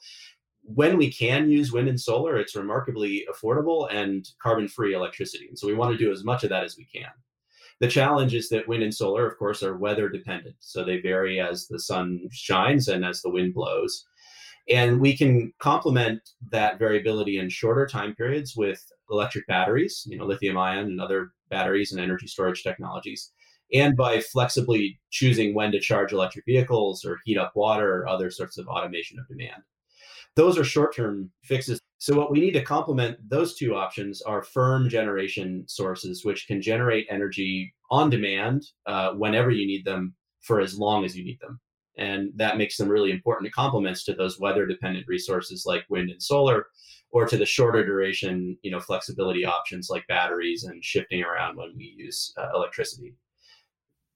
when 0.63 0.97
we 0.97 1.11
can 1.11 1.51
use 1.51 1.73
wind 1.73 1.89
and 1.89 2.01
solar, 2.01 2.37
it's 2.37 2.57
remarkably 2.57 3.27
affordable 3.33 3.93
and 3.93 4.29
carbon 4.39 4.69
free 4.69 4.95
electricity. 4.95 5.49
And 5.49 5.59
so 5.59 5.67
we 5.67 5.75
want 5.75 5.93
to 5.93 5.99
do 5.99 6.13
as 6.13 6.25
much 6.25 6.45
of 6.45 6.51
that 6.51 6.65
as 6.65 6.77
we 6.77 6.85
can. 6.85 7.11
The 7.81 7.89
challenge 7.89 8.35
is 8.35 8.49
that 8.51 8.69
wind 8.69 8.83
and 8.83 8.95
solar, 8.95 9.27
of 9.27 9.37
course, 9.39 9.63
are 9.63 9.77
weather 9.77 10.09
dependent. 10.09 10.57
So 10.61 10.85
they 10.85 11.01
vary 11.01 11.41
as 11.41 11.67
the 11.67 11.79
sun 11.79 12.21
shines 12.31 12.89
and 12.89 13.05
as 13.05 13.21
the 13.21 13.31
wind 13.31 13.55
blows. 13.55 14.05
And 14.69 15.01
we 15.01 15.17
can 15.17 15.53
complement 15.59 16.21
that 16.51 16.79
variability 16.79 17.39
in 17.39 17.51
shorter 17.51 17.87
time 17.87 18.15
periods 18.15 18.55
with 18.57 18.83
electric 19.11 19.47
batteries, 19.47 20.05
you 20.07 20.17
know, 20.17 20.25
lithium 20.25 20.57
ion 20.57 20.87
and 20.87 21.01
other 21.01 21.33
batteries 21.51 21.93
and 21.93 22.01
energy 22.01 22.27
storage 22.27 22.63
technologies, 22.63 23.33
and 23.73 23.97
by 23.97 24.21
flexibly 24.21 24.99
choosing 25.11 25.55
when 25.55 25.71
to 25.73 25.81
charge 25.81 26.13
electric 26.13 26.45
vehicles 26.47 27.05
or 27.05 27.19
heat 27.25 27.37
up 27.37 27.53
water 27.55 27.99
or 27.99 28.09
other 28.09 28.31
sorts 28.31 28.57
of 28.57 28.67
automation 28.67 29.19
of 29.19 29.29
demand. 29.29 29.63
Those 30.37 30.59
are 30.59 30.65
short 30.65 30.97
term 30.97 31.31
fixes 31.43 31.81
so, 32.05 32.15
what 32.15 32.31
we 32.31 32.39
need 32.39 32.53
to 32.53 32.63
complement 32.63 33.17
those 33.31 33.57
two 33.57 33.75
options 33.75 34.21
are 34.21 34.43
firm 34.43 34.91
generation 34.91 35.65
sources, 35.67 36.23
which 36.23 36.47
can 36.47 36.61
generate 36.61 37.07
energy 37.09 37.75
on 37.91 38.11
demand 38.11 38.63
uh, 38.85 39.13
whenever 39.13 39.51
you 39.51 39.67
need 39.67 39.87
them 39.87 40.15
for 40.43 40.61
as 40.61 40.79
long 40.79 41.07
as 41.07 41.17
you 41.17 41.25
need 41.25 41.41
them. 41.41 41.59
And 41.97 42.31
that 42.37 42.59
makes 42.59 42.77
them 42.77 42.91
really 42.91 43.11
important 43.11 43.55
complements 43.55 44.05
to 44.05 44.13
those 44.13 44.39
weather 44.39 44.67
dependent 44.67 45.09
resources 45.09 45.65
like 45.65 45.87
wind 45.89 46.11
and 46.11 46.23
solar, 46.23 46.67
or 47.11 47.25
to 47.27 47.39
the 47.39 47.47
shorter 47.47 47.83
duration, 47.87 48.59
you 48.61 48.71
know, 48.71 48.81
flexibility 48.81 49.47
options 49.47 49.89
like 49.89 50.07
batteries 50.07 50.65
and 50.65 50.85
shifting 50.85 51.23
around 51.23 51.57
when 51.57 51.73
we 51.75 51.95
use 51.97 52.35
uh, 52.37 52.51
electricity. 52.55 53.15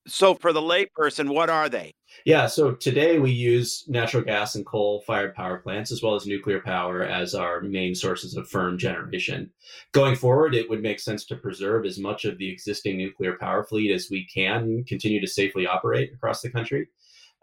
So, 0.05 0.35
for 0.35 0.53
the 0.53 0.61
layperson, 0.61 1.33
what 1.33 1.49
are 1.49 1.69
they? 1.69 1.95
Yeah, 2.25 2.47
so 2.47 2.73
today 2.73 3.17
we 3.19 3.31
use 3.31 3.85
natural 3.87 4.23
gas 4.23 4.55
and 4.55 4.65
coal 4.65 5.01
fired 5.01 5.33
power 5.35 5.57
plants 5.57 5.91
as 5.91 6.03
well 6.03 6.15
as 6.15 6.25
nuclear 6.25 6.59
power 6.59 7.03
as 7.03 7.33
our 7.33 7.61
main 7.61 7.95
sources 7.95 8.35
of 8.35 8.49
firm 8.49 8.77
generation. 8.77 9.49
Going 9.93 10.15
forward, 10.15 10.53
it 10.53 10.69
would 10.69 10.81
make 10.81 10.99
sense 10.99 11.25
to 11.25 11.35
preserve 11.35 11.85
as 11.85 11.97
much 11.97 12.25
of 12.25 12.37
the 12.37 12.51
existing 12.51 12.97
nuclear 12.97 13.37
power 13.37 13.63
fleet 13.63 13.91
as 13.91 14.09
we 14.11 14.27
can 14.33 14.83
continue 14.83 15.21
to 15.21 15.27
safely 15.27 15.65
operate 15.65 16.11
across 16.13 16.41
the 16.41 16.49
country. 16.49 16.87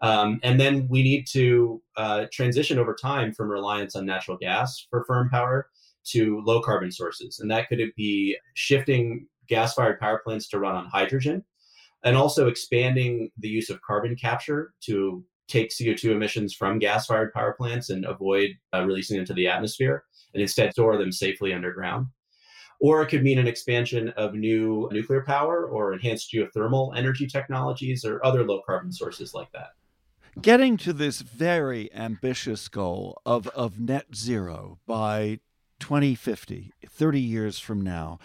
Um, 0.01 0.39
and 0.43 0.59
then 0.59 0.87
we 0.87 1.01
need 1.01 1.25
to 1.31 1.81
uh, 1.95 2.25
transition 2.31 2.77
over 2.77 2.93
time 2.93 3.33
from 3.33 3.49
reliance 3.49 3.95
on 3.95 4.05
natural 4.05 4.37
gas 4.37 4.85
for 4.89 5.03
firm 5.05 5.29
power 5.29 5.69
to 6.09 6.41
low 6.45 6.61
carbon 6.61 6.91
sources. 6.91 7.39
And 7.39 7.49
that 7.49 7.67
could 7.67 7.81
be 7.95 8.37
shifting 8.53 9.27
gas 9.47 9.73
fired 9.73 9.99
power 9.99 10.19
plants 10.23 10.47
to 10.49 10.59
run 10.59 10.75
on 10.75 10.85
hydrogen 10.85 11.43
and 12.07 12.15
also 12.15 12.47
expanding 12.47 13.29
the 13.37 13.49
use 13.49 13.69
of 13.69 13.81
carbon 13.81 14.15
capture 14.15 14.73
to 14.79 15.25
take 15.49 15.71
CO2 15.71 16.11
emissions 16.11 16.53
from 16.53 16.79
gas 16.79 17.05
fired 17.05 17.33
power 17.33 17.51
plants 17.51 17.89
and 17.89 18.05
avoid 18.05 18.51
uh, 18.73 18.85
releasing 18.85 19.17
them 19.17 19.25
to 19.25 19.33
the 19.33 19.47
atmosphere 19.47 20.05
and 20.33 20.41
instead 20.41 20.71
store 20.71 20.97
them 20.97 21.11
safely 21.11 21.53
underground. 21.53 22.07
Or 22.79 23.01
it 23.01 23.07
could 23.07 23.23
mean 23.23 23.39
an 23.39 23.47
expansion 23.47 24.09
of 24.15 24.35
new 24.35 24.87
nuclear 24.93 25.23
power 25.23 25.65
or 25.65 25.91
enhanced 25.91 26.33
geothermal 26.33 26.95
energy 26.97 27.27
technologies 27.27 28.05
or 28.05 28.25
other 28.25 28.45
low 28.45 28.61
carbon 28.65 28.93
sources 28.93 29.33
like 29.33 29.51
that. 29.51 29.71
Getting 30.41 30.77
to 30.77 30.93
this 30.93 31.19
very 31.19 31.93
ambitious 31.93 32.69
goal 32.69 33.19
of, 33.25 33.47
of 33.49 33.81
net 33.81 34.15
zero 34.15 34.79
by 34.87 35.39
2050, 35.79 36.71
30 36.87 37.19
years 37.19 37.59
from 37.59 37.81
now, 37.81 38.19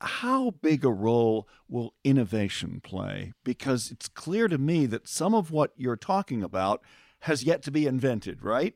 how 0.00 0.50
big 0.50 0.84
a 0.84 0.90
role 0.90 1.48
will 1.68 1.94
innovation 2.04 2.80
play? 2.82 3.32
Because 3.44 3.90
it's 3.90 4.08
clear 4.08 4.48
to 4.48 4.58
me 4.58 4.86
that 4.86 5.08
some 5.08 5.34
of 5.34 5.50
what 5.50 5.72
you're 5.76 5.96
talking 5.96 6.42
about 6.42 6.82
has 7.20 7.42
yet 7.42 7.62
to 7.62 7.70
be 7.70 7.86
invented, 7.86 8.42
right? 8.42 8.74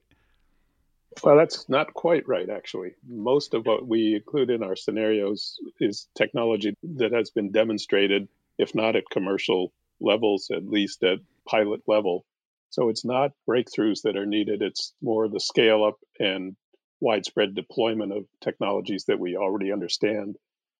Well, 1.22 1.36
that's 1.36 1.68
not 1.68 1.94
quite 1.94 2.26
right, 2.26 2.48
actually. 2.48 2.94
Most 3.06 3.54
of 3.54 3.66
what 3.66 3.86
we 3.86 4.14
include 4.14 4.50
in 4.50 4.62
our 4.62 4.76
scenarios 4.76 5.58
is 5.78 6.08
technology 6.16 6.74
that 6.82 7.12
has 7.12 7.30
been 7.30 7.52
demonstrated, 7.52 8.28
if 8.58 8.74
not 8.74 8.96
at 8.96 9.04
commercial 9.10 9.72
levels, 10.00 10.50
at 10.50 10.66
least 10.66 11.04
at 11.04 11.18
pilot 11.46 11.82
level. 11.86 12.24
So 12.70 12.88
it's 12.88 13.04
not 13.04 13.32
breakthroughs 13.48 14.02
that 14.02 14.16
are 14.16 14.26
needed, 14.26 14.62
it's 14.62 14.94
more 15.02 15.28
the 15.28 15.40
scale 15.40 15.84
up 15.84 15.98
and 16.18 16.56
widespread 17.02 17.54
deployment 17.54 18.12
of 18.12 18.24
technologies 18.40 19.04
that 19.06 19.18
we 19.18 19.36
already 19.36 19.72
understand 19.72 20.36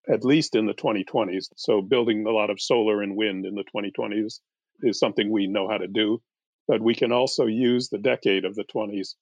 at 0.09 0.25
least 0.25 0.57
in 0.57 0.67
the 0.67 0.75
2020s. 0.75 1.49
So, 1.57 1.81
building 1.81 2.27
a 2.27 2.31
lot 2.31 2.51
of 2.51 2.61
solar 2.61 3.03
and 3.03 3.17
wind 3.17 3.47
in 3.47 3.55
the 3.55 3.65
2020s 3.65 4.41
is 4.81 4.99
something 4.99 5.31
we 5.31 5.47
know 5.47 5.69
how 5.69 5.79
to 5.79 5.87
do. 5.87 6.21
But 6.67 6.81
we 6.81 6.95
can 6.95 7.13
also 7.13 7.47
use 7.47 7.89
the 7.89 7.99
decade 7.99 8.45
of 8.45 8.55
the 8.55 8.65
20s 8.65 9.15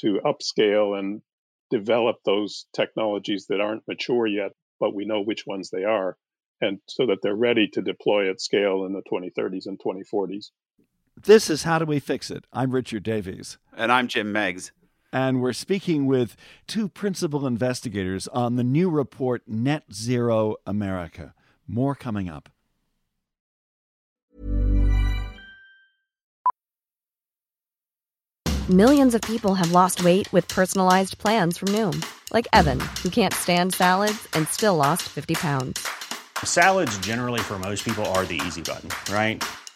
to 0.00 0.20
upscale 0.24 0.98
and 0.98 1.22
develop 1.70 2.16
those 2.24 2.66
technologies 2.74 3.46
that 3.48 3.60
aren't 3.60 3.86
mature 3.88 4.26
yet, 4.26 4.52
but 4.80 4.94
we 4.94 5.04
know 5.04 5.20
which 5.20 5.46
ones 5.46 5.70
they 5.70 5.84
are, 5.84 6.16
and 6.60 6.78
so 6.88 7.06
that 7.06 7.18
they're 7.22 7.34
ready 7.34 7.68
to 7.68 7.82
deploy 7.82 8.30
at 8.30 8.40
scale 8.40 8.84
in 8.86 8.92
the 8.92 9.02
2030s 9.02 9.66
and 9.66 9.78
2040s. 9.78 10.50
This 11.20 11.48
is 11.48 11.62
How 11.62 11.78
Do 11.78 11.84
We 11.84 12.00
Fix 12.00 12.30
It? 12.30 12.44
I'm 12.52 12.72
Richard 12.72 13.04
Davies. 13.04 13.58
And 13.76 13.92
I'm 13.92 14.08
Jim 14.08 14.32
Meigs 14.32 14.72
and 15.14 15.40
we're 15.40 15.52
speaking 15.52 16.06
with 16.06 16.36
two 16.66 16.88
principal 16.88 17.46
investigators 17.46 18.26
on 18.28 18.56
the 18.56 18.64
new 18.64 18.90
report 18.90 19.42
Net 19.46 19.84
Zero 19.92 20.56
America. 20.66 21.34
More 21.68 21.94
coming 21.94 22.28
up. 22.28 22.48
Millions 28.68 29.14
of 29.14 29.20
people 29.22 29.54
have 29.54 29.72
lost 29.72 30.02
weight 30.02 30.30
with 30.32 30.48
personalized 30.48 31.18
plans 31.18 31.58
from 31.58 31.68
Noom, 31.68 32.04
like 32.32 32.48
Evan, 32.52 32.80
who 33.02 33.10
can't 33.10 33.34
stand 33.34 33.74
salads 33.74 34.26
and 34.32 34.48
still 34.48 34.74
lost 34.74 35.02
50 35.02 35.34
pounds. 35.34 35.86
Salads, 36.42 36.96
generally, 36.98 37.40
for 37.40 37.58
most 37.58 37.84
people, 37.84 38.04
are 38.06 38.24
the 38.24 38.40
easy 38.46 38.62
button, 38.62 38.88
right? 39.14 39.44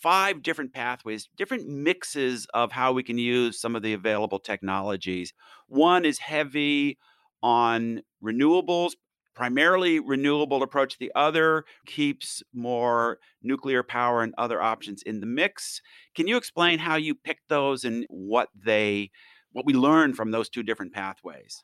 five 0.00 0.42
different 0.42 0.72
pathways, 0.72 1.28
different 1.36 1.68
mixes 1.68 2.46
of 2.54 2.72
how 2.72 2.92
we 2.92 3.02
can 3.02 3.18
use 3.18 3.60
some 3.60 3.74
of 3.74 3.82
the 3.82 3.92
available 3.92 4.38
technologies. 4.38 5.32
One 5.68 6.04
is 6.04 6.18
heavy 6.18 6.98
on 7.42 8.02
renewables, 8.22 8.92
primarily 9.34 10.00
renewable 10.00 10.62
approach. 10.62 10.98
The 10.98 11.12
other 11.14 11.64
keeps 11.86 12.42
more 12.54 13.18
nuclear 13.42 13.82
power 13.82 14.22
and 14.22 14.34
other 14.36 14.60
options 14.60 15.02
in 15.02 15.20
the 15.20 15.26
mix. 15.26 15.80
Can 16.14 16.28
you 16.28 16.36
explain 16.36 16.78
how 16.78 16.96
you 16.96 17.14
picked 17.14 17.48
those 17.48 17.84
and 17.84 18.06
what 18.08 18.48
they 18.54 19.10
what 19.52 19.64
we 19.64 19.72
learned 19.72 20.16
from 20.16 20.30
those 20.30 20.50
two 20.50 20.62
different 20.62 20.92
pathways? 20.92 21.62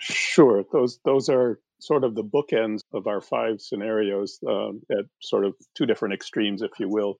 Sure. 0.00 0.64
Those 0.72 1.00
those 1.04 1.28
are 1.28 1.58
sort 1.80 2.04
of 2.04 2.14
the 2.14 2.24
bookends 2.24 2.80
of 2.92 3.06
our 3.06 3.20
five 3.20 3.60
scenarios 3.60 4.38
um, 4.48 4.80
at 4.90 5.04
sort 5.20 5.44
of 5.44 5.54
two 5.76 5.86
different 5.86 6.14
extremes, 6.14 6.62
if 6.62 6.70
you 6.78 6.88
will 6.88 7.18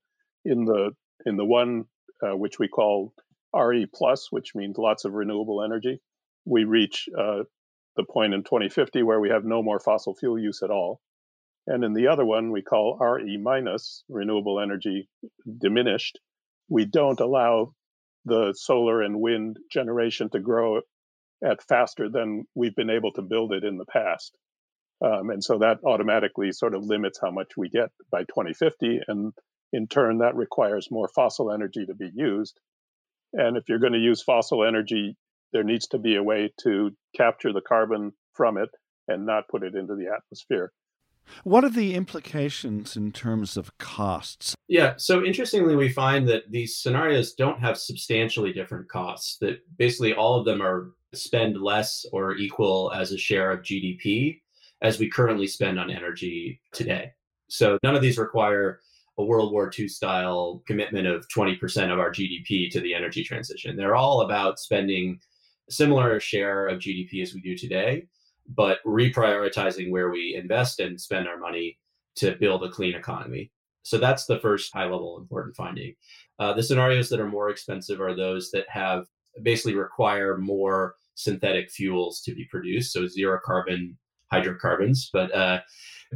in 0.48 0.64
the 0.64 0.90
in 1.26 1.36
the 1.36 1.44
one 1.44 1.84
uh, 2.22 2.36
which 2.36 2.58
we 2.58 2.68
call 2.68 3.12
RE 3.54 3.86
plus, 3.94 4.28
which 4.30 4.54
means 4.54 4.76
lots 4.78 5.04
of 5.04 5.12
renewable 5.12 5.62
energy, 5.62 6.00
we 6.44 6.64
reach 6.64 7.08
uh, 7.16 7.42
the 7.96 8.04
point 8.04 8.34
in 8.34 8.44
2050 8.44 9.02
where 9.02 9.20
we 9.20 9.30
have 9.30 9.44
no 9.44 9.62
more 9.62 9.80
fossil 9.80 10.14
fuel 10.14 10.38
use 10.38 10.62
at 10.62 10.70
all. 10.70 11.00
And 11.66 11.84
in 11.84 11.92
the 11.92 12.08
other 12.08 12.24
one, 12.24 12.50
we 12.50 12.62
call 12.62 12.98
RE 12.98 13.36
minus, 13.36 14.04
renewable 14.08 14.60
energy 14.60 15.08
diminished. 15.60 16.18
We 16.68 16.86
don't 16.86 17.20
allow 17.20 17.74
the 18.24 18.54
solar 18.56 19.02
and 19.02 19.20
wind 19.20 19.58
generation 19.70 20.30
to 20.30 20.40
grow 20.40 20.80
at 21.44 21.62
faster 21.68 22.08
than 22.08 22.44
we've 22.54 22.74
been 22.74 22.90
able 22.90 23.12
to 23.12 23.22
build 23.22 23.52
it 23.52 23.64
in 23.64 23.76
the 23.76 23.86
past. 23.86 24.36
Um, 25.04 25.30
and 25.30 25.44
so 25.44 25.58
that 25.58 25.78
automatically 25.84 26.52
sort 26.52 26.74
of 26.74 26.84
limits 26.84 27.20
how 27.22 27.30
much 27.30 27.52
we 27.56 27.68
get 27.68 27.90
by 28.10 28.20
2050. 28.20 29.00
And 29.06 29.32
in 29.72 29.86
turn, 29.86 30.18
that 30.18 30.36
requires 30.36 30.90
more 30.90 31.08
fossil 31.08 31.52
energy 31.52 31.86
to 31.86 31.94
be 31.94 32.10
used. 32.14 32.58
And 33.32 33.56
if 33.56 33.64
you're 33.68 33.78
going 33.78 33.92
to 33.92 33.98
use 33.98 34.22
fossil 34.22 34.64
energy, 34.64 35.16
there 35.52 35.64
needs 35.64 35.86
to 35.88 35.98
be 35.98 36.16
a 36.16 36.22
way 36.22 36.52
to 36.62 36.90
capture 37.16 37.52
the 37.52 37.60
carbon 37.60 38.12
from 38.34 38.56
it 38.56 38.70
and 39.06 39.26
not 39.26 39.48
put 39.48 39.62
it 39.62 39.74
into 39.74 39.94
the 39.94 40.06
atmosphere. 40.14 40.72
What 41.44 41.64
are 41.64 41.70
the 41.70 41.94
implications 41.94 42.96
in 42.96 43.12
terms 43.12 43.56
of 43.58 43.76
costs? 43.76 44.54
Yeah, 44.66 44.94
so 44.96 45.22
interestingly, 45.24 45.76
we 45.76 45.90
find 45.90 46.26
that 46.28 46.50
these 46.50 46.78
scenarios 46.78 47.34
don't 47.34 47.60
have 47.60 47.76
substantially 47.76 48.52
different 48.52 48.88
costs, 48.88 49.36
that 49.40 49.58
basically 49.76 50.14
all 50.14 50.38
of 50.38 50.46
them 50.46 50.62
are 50.62 50.92
spend 51.14 51.60
less 51.60 52.04
or 52.12 52.36
equal 52.36 52.92
as 52.94 53.12
a 53.12 53.18
share 53.18 53.50
of 53.50 53.60
GDP 53.60 54.40
as 54.82 54.98
we 54.98 55.08
currently 55.08 55.46
spend 55.46 55.78
on 55.78 55.90
energy 55.90 56.60
today. 56.72 57.12
So 57.48 57.78
none 57.82 57.94
of 57.94 58.02
these 58.02 58.18
require 58.18 58.80
a 59.18 59.24
World 59.24 59.52
War 59.52 59.70
II 59.76 59.88
style 59.88 60.62
commitment 60.66 61.06
of 61.06 61.26
20% 61.28 61.92
of 61.92 61.98
our 61.98 62.10
GDP 62.10 62.70
to 62.70 62.80
the 62.80 62.94
energy 62.94 63.24
transition. 63.24 63.76
They're 63.76 63.96
all 63.96 64.22
about 64.22 64.60
spending 64.60 65.18
a 65.68 65.72
similar 65.72 66.20
share 66.20 66.68
of 66.68 66.78
GDP 66.78 67.22
as 67.22 67.34
we 67.34 67.40
do 67.40 67.56
today, 67.56 68.06
but 68.48 68.78
reprioritizing 68.86 69.90
where 69.90 70.10
we 70.10 70.36
invest 70.36 70.80
and 70.80 71.00
spend 71.00 71.26
our 71.28 71.38
money 71.38 71.78
to 72.16 72.36
build 72.36 72.64
a 72.64 72.70
clean 72.70 72.94
economy. 72.94 73.50
So 73.82 73.98
that's 73.98 74.26
the 74.26 74.38
first 74.38 74.72
high 74.72 74.84
level 74.84 75.18
important 75.18 75.56
finding. 75.56 75.94
Uh, 76.38 76.52
the 76.52 76.62
scenarios 76.62 77.08
that 77.08 77.20
are 77.20 77.28
more 77.28 77.50
expensive 77.50 78.00
are 78.00 78.14
those 78.14 78.50
that 78.52 78.68
have 78.68 79.06
basically 79.42 79.74
require 79.74 80.36
more 80.36 80.94
synthetic 81.14 81.70
fuels 81.70 82.20
to 82.22 82.34
be 82.34 82.44
produced, 82.44 82.92
so 82.92 83.06
zero 83.06 83.40
carbon 83.44 83.98
hydrocarbons. 84.30 85.10
But 85.12 85.34
uh, 85.34 85.60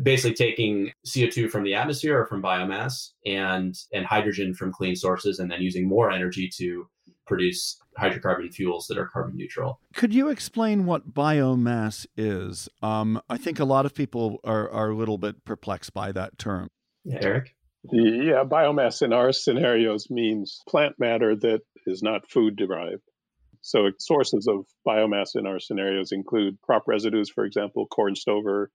basically 0.02 0.34
taking 0.34 0.92
CO2 1.06 1.50
from 1.50 1.64
the 1.64 1.74
atmosphere 1.74 2.18
or 2.18 2.26
from 2.26 2.42
biomass 2.42 3.10
and 3.26 3.74
and 3.92 4.06
hydrogen 4.06 4.54
from 4.54 4.72
clean 4.72 4.96
sources 4.96 5.38
and 5.38 5.50
then 5.50 5.60
using 5.60 5.88
more 5.88 6.10
energy 6.10 6.48
to 6.58 6.86
produce 7.26 7.78
hydrocarbon 7.98 8.52
fuels 8.52 8.86
that 8.88 8.98
are 8.98 9.06
carbon 9.06 9.36
neutral. 9.36 9.80
Could 9.94 10.14
you 10.14 10.28
explain 10.28 10.86
what 10.86 11.14
biomass 11.14 12.06
is? 12.16 12.68
Um, 12.82 13.20
I 13.28 13.36
think 13.36 13.58
a 13.58 13.64
lot 13.64 13.86
of 13.86 13.94
people 13.94 14.38
are, 14.44 14.68
are 14.70 14.90
a 14.90 14.96
little 14.96 15.18
bit 15.18 15.44
perplexed 15.44 15.94
by 15.94 16.12
that 16.12 16.38
term. 16.38 16.68
Yeah, 17.04 17.18
Eric? 17.22 17.54
Yeah, 17.90 18.44
biomass 18.44 19.02
in 19.02 19.12
our 19.12 19.32
scenarios 19.32 20.08
means 20.10 20.60
plant 20.68 20.98
matter 20.98 21.34
that 21.36 21.60
is 21.86 22.02
not 22.02 22.30
food 22.30 22.56
derived. 22.56 23.02
So, 23.62 23.90
sources 23.98 24.48
of 24.48 24.66
biomass 24.86 25.36
in 25.36 25.46
our 25.46 25.60
scenarios 25.60 26.10
include 26.10 26.60
crop 26.62 26.84
residues, 26.88 27.30
for 27.30 27.44
example, 27.44 27.86
corn 27.86 28.16
stover, 28.16 28.70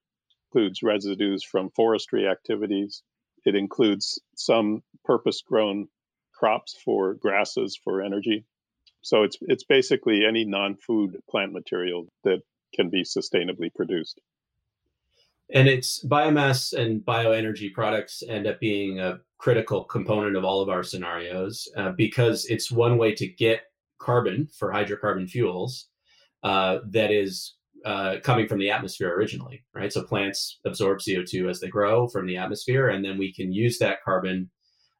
includes 0.47 0.81
residues 0.81 1.43
from 1.43 1.69
forestry 1.71 2.27
activities. 2.27 3.03
It 3.45 3.55
includes 3.55 4.19
some 4.35 4.83
purpose 5.03 5.41
grown 5.41 5.89
crops 6.33 6.77
for 6.83 7.15
grasses 7.15 7.77
for 7.83 8.01
energy. 8.01 8.45
So 9.01 9.23
it's 9.23 9.37
it's 9.41 9.63
basically 9.63 10.25
any 10.25 10.45
non-food 10.45 11.21
plant 11.29 11.51
material 11.51 12.07
that 12.23 12.41
can 12.73 12.89
be 12.89 13.03
sustainably 13.03 13.73
produced. 13.73 14.21
And 15.49 15.67
it's 15.67 16.03
biomass 16.03 16.73
and 16.73 17.01
bioenergy 17.01 17.73
products 17.73 18.21
end 18.27 18.47
up 18.47 18.59
being 18.59 18.99
a 18.99 19.19
critical 19.37 19.83
component 19.83 20.35
of 20.35 20.43
all 20.43 20.61
of 20.61 20.69
our 20.69 20.83
scenarios 20.83 21.69
uh, 21.77 21.91
because 21.91 22.45
it's 22.45 22.71
one 22.71 22.97
way 22.97 23.13
to 23.15 23.27
get 23.27 23.61
carbon 23.99 24.47
for 24.57 24.71
hydrocarbon 24.71 25.29
fuels 25.29 25.87
uh, 26.43 26.79
that 26.89 27.11
is 27.11 27.55
uh, 27.85 28.15
coming 28.23 28.47
from 28.47 28.59
the 28.59 28.69
atmosphere 28.69 29.13
originally, 29.13 29.63
right? 29.73 29.91
So 29.91 30.03
plants 30.03 30.59
absorb 30.65 30.99
CO2 30.99 31.49
as 31.49 31.59
they 31.59 31.67
grow 31.67 32.07
from 32.07 32.25
the 32.25 32.37
atmosphere, 32.37 32.89
and 32.89 33.03
then 33.03 33.17
we 33.17 33.33
can 33.33 33.51
use 33.51 33.77
that 33.79 34.03
carbon 34.03 34.49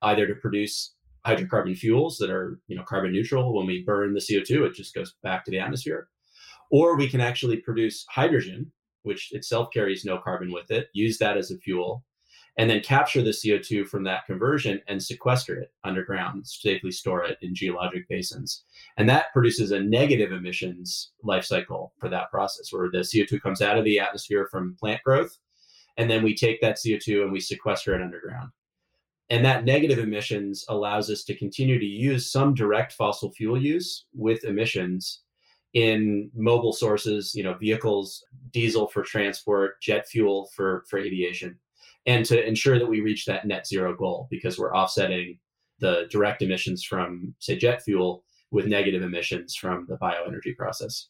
either 0.04 0.28
to 0.28 0.36
produce 0.36 0.94
hydrocarbon 1.26 1.78
fuels 1.78 2.18
that 2.18 2.30
are, 2.30 2.60
you 2.68 2.78
know, 2.78 2.84
carbon 2.84 3.12
neutral. 3.12 3.54
When 3.54 3.66
we 3.66 3.84
burn 3.84 4.14
the 4.14 4.20
CO2, 4.20 4.68
it 4.68 4.76
just 4.76 4.94
goes 4.94 5.16
back 5.24 5.44
to 5.46 5.52
the 5.52 5.60
atmosphere, 5.60 6.08
or 6.72 6.96
we 6.96 7.10
can 7.10 7.20
actually 7.20 7.58
produce 7.58 8.06
hydrogen, 8.10 8.72
which 9.04 9.34
itself 9.34 9.70
carries 9.74 10.06
no 10.06 10.18
carbon 10.18 10.52
with 10.52 10.72
it, 10.72 10.88
use 10.94 11.18
that 11.18 11.38
as 11.38 11.52
a 11.52 11.58
fuel, 11.58 12.06
and 12.58 12.70
then 12.70 12.82
capture 12.82 13.22
the 13.22 13.30
CO2 13.30 13.88
from 13.88 14.04
that 14.04 14.26
conversion 14.26 14.82
and 14.88 15.02
sequester 15.02 15.60
it 15.60 15.72
underground, 15.84 16.48
safely 16.48 16.92
store 16.92 17.24
it 17.24 17.38
in 17.42 17.54
geologic 17.54 18.08
basins. 18.10 18.64
And 18.98 19.08
that 19.10 19.32
produces 19.32 19.72
a 19.72 19.80
negative 19.80 20.32
emissions 20.32 21.12
life 21.24 21.46
cycle 21.46 21.94
for 22.00 22.10
that 22.10 22.32
process 22.32 22.74
where 22.74 22.90
the 22.90 23.00
CO2 23.00 23.40
comes 23.42 23.62
out 23.62 23.78
of 23.78 23.86
the 23.86 24.00
atmosphere 24.00 24.48
from 24.50 24.76
plant 24.80 25.04
growth. 25.04 25.38
And 25.98 26.10
then 26.10 26.24
we 26.24 26.36
take 26.36 26.60
that 26.62 26.78
CO2 26.78 27.24
and 27.24 27.32
we 27.32 27.40
sequester 27.40 27.94
it 27.94 28.02
underground. 28.02 28.50
And 29.30 29.46
that 29.46 29.66
negative 29.66 30.00
emissions 30.00 30.66
allows 30.70 31.12
us 31.12 31.24
to 31.26 31.36
continue 31.36 31.78
to 31.78 31.86
use 31.86 32.32
some 32.32 32.56
direct 32.56 32.94
fossil 32.94 33.32
fuel 33.34 33.62
use 33.62 34.06
with 34.16 34.46
emissions 34.46 35.22
in 35.74 36.32
mobile 36.34 36.74
sources, 36.74 37.36
you 37.36 37.44
know, 37.44 37.54
vehicles, 37.54 38.24
diesel 38.52 38.88
for 38.88 39.04
transport, 39.04 39.80
jet 39.82 40.08
fuel 40.08 40.50
for, 40.56 40.86
for 40.90 40.98
aviation 40.98 41.60
and 42.08 42.26
to 42.26 42.48
ensure 42.48 42.80
that 42.80 42.88
we 42.88 43.02
reach 43.02 43.26
that 43.26 43.46
net 43.46 43.68
zero 43.68 43.96
goal 43.96 44.28
because 44.32 44.58
we're 44.58 44.74
offsetting 44.74 45.38
the 45.80 46.08
direct 46.10 46.42
emissions 46.42 46.84
from, 46.84 47.36
say, 47.40 47.56
jet 47.56 47.84
fuel 47.84 48.24
with 48.50 48.66
negative 48.66 49.04
emissions 49.04 49.56
from 49.56 49.86
the 49.90 49.98
bioenergy 49.98 50.56
process. 50.56 51.10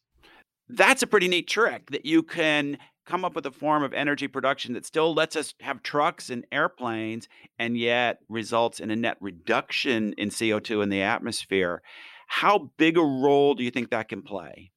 That's 0.67 1.03
a 1.03 1.07
pretty 1.07 1.29
neat 1.29 1.47
trick 1.47 1.91
that 1.91 2.05
you 2.05 2.23
can 2.23 2.77
come 3.05 3.23
up 3.23 3.35
with 3.35 3.45
a 3.45 3.51
form 3.51 3.83
of 3.83 3.93
energy 3.93 4.27
production 4.27 4.73
that 4.73 4.85
still 4.85 5.13
lets 5.13 5.37
us 5.37 5.53
have 5.61 5.81
trucks 5.81 6.29
and 6.29 6.45
airplanes 6.51 7.29
and 7.57 7.77
yet 7.77 8.19
results 8.27 8.81
in 8.81 8.91
a 8.91 8.95
net 8.95 9.15
reduction 9.21 10.13
in 10.17 10.29
CO2 10.29 10.83
in 10.83 10.89
the 10.89 11.01
atmosphere. 11.01 11.81
How 12.27 12.71
big 12.77 12.97
a 12.97 13.01
role 13.01 13.53
do 13.53 13.63
you 13.63 13.71
think 13.71 13.91
that 13.91 14.09
can 14.09 14.23
play? 14.23 14.71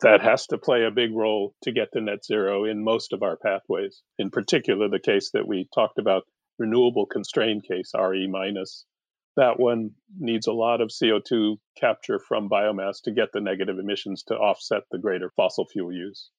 That 0.00 0.20
has 0.20 0.46
to 0.46 0.58
play 0.58 0.84
a 0.84 0.90
big 0.90 1.14
role 1.14 1.54
to 1.62 1.72
get 1.72 1.88
to 1.92 2.00
net 2.00 2.24
zero 2.24 2.64
in 2.64 2.84
most 2.84 3.12
of 3.12 3.22
our 3.22 3.36
pathways. 3.36 4.02
In 4.18 4.30
particular, 4.30 4.88
the 4.88 4.98
case 4.98 5.30
that 5.32 5.48
we 5.48 5.68
talked 5.74 5.98
about, 5.98 6.24
renewable 6.58 7.06
constrained 7.06 7.64
case, 7.64 7.92
RE 7.98 8.28
minus, 8.30 8.84
that 9.36 9.58
one 9.58 9.90
needs 10.18 10.46
a 10.46 10.52
lot 10.52 10.80
of 10.80 10.90
CO2 10.90 11.56
capture 11.78 12.18
from 12.18 12.48
biomass 12.48 13.02
to 13.04 13.12
get 13.12 13.28
the 13.32 13.40
negative 13.40 13.78
emissions 13.78 14.22
to 14.28 14.34
offset 14.34 14.82
the 14.90 14.98
greater 14.98 15.30
fossil 15.36 15.66
fuel 15.66 15.92
use. 15.92 16.30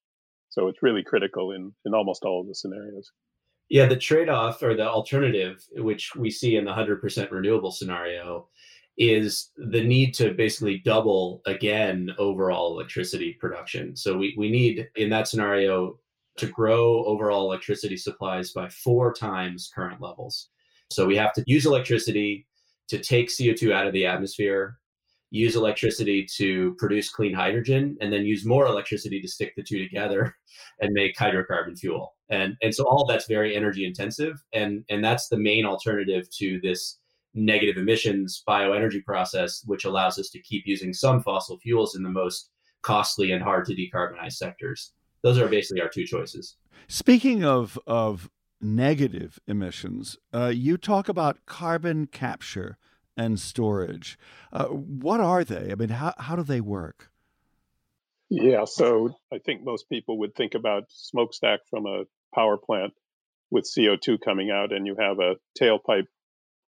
So 0.50 0.68
it's 0.68 0.82
really 0.82 1.04
critical 1.04 1.52
in, 1.52 1.74
in 1.86 1.94
almost 1.94 2.24
all 2.24 2.42
of 2.42 2.48
the 2.48 2.56
scenarios. 2.56 3.12
Yeah, 3.70 3.86
the 3.86 3.98
trade 3.98 4.30
off 4.30 4.64
or 4.64 4.76
the 4.76 4.88
alternative, 4.88 5.64
which 5.76 6.16
we 6.16 6.32
see 6.32 6.56
in 6.56 6.66
the 6.66 6.72
100% 6.72 7.32
renewable 7.32 7.72
scenario, 7.72 8.48
is 8.98 9.52
the 9.58 9.84
need 9.84 10.14
to 10.16 10.34
basically 10.34 10.80
double 10.80 11.42
again 11.46 12.12
overall 12.18 12.74
electricity 12.74 13.34
production. 13.40 13.96
So 13.96 14.18
we, 14.18 14.34
we 14.38 14.50
need 14.50 14.88
in 14.96 15.10
that 15.12 15.28
scenario 15.28 16.00
to 16.38 16.48
grow 16.48 17.04
overall 17.06 17.46
electricity 17.46 17.98
supplies 17.98 18.52
by 18.52 18.70
four 18.70 19.14
times 19.14 19.72
current 19.74 20.02
levels. 20.02 20.50
So 20.92 21.06
we 21.06 21.16
have 21.18 21.34
to 21.34 21.44
use 21.46 21.66
electricity 21.66 22.48
to 22.88 23.00
take 23.00 23.30
CO2 23.30 23.72
out 23.72 23.88
of 23.88 23.94
the 23.94 24.06
atmosphere, 24.06 24.78
use 25.30 25.56
electricity 25.56 26.26
to 26.38 26.76
produce 26.78 27.10
clean 27.10 27.34
hydrogen, 27.34 27.98
and 28.00 28.14
then 28.14 28.26
use 28.26 28.46
more 28.46 28.66
electricity 28.66 29.22
to 29.22 29.28
stick 29.28 29.54
the 29.56 29.64
two 29.64 29.84
together 29.84 30.36
and 30.80 30.92
make 30.94 31.18
hydrocarbon 31.18 31.78
fuel. 31.78 32.16
And, 32.30 32.56
and 32.62 32.74
so 32.74 32.86
all 32.86 33.06
that's 33.06 33.28
very 33.28 33.56
energy 33.56 33.86
intensive. 33.86 34.42
And, 34.54 34.86
and 34.90 35.04
that's 35.04 35.28
the 35.28 35.38
main 35.38 35.66
alternative 35.66 36.30
to 36.38 36.60
this 36.62 36.98
negative 37.38 37.78
emissions 37.78 38.44
bioenergy 38.48 39.04
process, 39.04 39.64
which 39.66 39.86
allows 39.86 40.18
us 40.18 40.30
to 40.30 40.40
keep 40.40 40.64
using 40.66 40.94
some 40.94 41.22
fossil 41.22 41.58
fuels 41.60 41.96
in 41.96 42.04
the 42.04 42.10
most 42.10 42.50
costly 42.82 43.32
and 43.32 43.44
hard 43.44 43.66
to 43.66 43.76
decarbonize 43.76 44.34
sectors. 44.34 44.94
Those 45.22 45.38
are 45.38 45.48
basically 45.48 45.82
our 45.82 45.90
two 45.90 46.06
choices. 46.06 46.58
Speaking 46.88 47.44
of, 47.44 47.78
of 47.86 48.30
negative 48.62 49.40
emissions, 49.48 50.18
uh, 50.34 50.52
you 50.54 50.78
talk 50.78 51.10
about 51.10 51.46
carbon 51.46 52.08
capture 52.08 52.78
and 53.16 53.40
storage. 53.40 54.18
Uh, 54.54 54.66
what 54.66 55.20
are 55.20 55.44
they? 55.44 55.72
I 55.72 55.76
mean, 55.76 55.90
how, 55.90 56.14
how 56.18 56.36
do 56.36 56.44
they 56.44 56.62
work? 56.62 57.10
Yeah, 58.30 58.66
so 58.66 59.16
I 59.34 59.40
think 59.40 59.64
most 59.64 59.90
people 59.90 60.20
would 60.20 60.36
think 60.36 60.54
about 60.54 60.86
smokestack 60.90 61.62
from 61.70 61.86
a 61.86 62.04
power 62.36 62.58
plant 62.58 62.94
with 63.50 63.66
CO2 63.66 64.20
coming 64.24 64.52
out, 64.52 64.74
and 64.74 64.86
you 64.86 64.96
have 65.00 65.20
a 65.20 65.36
tailpipe 65.60 66.08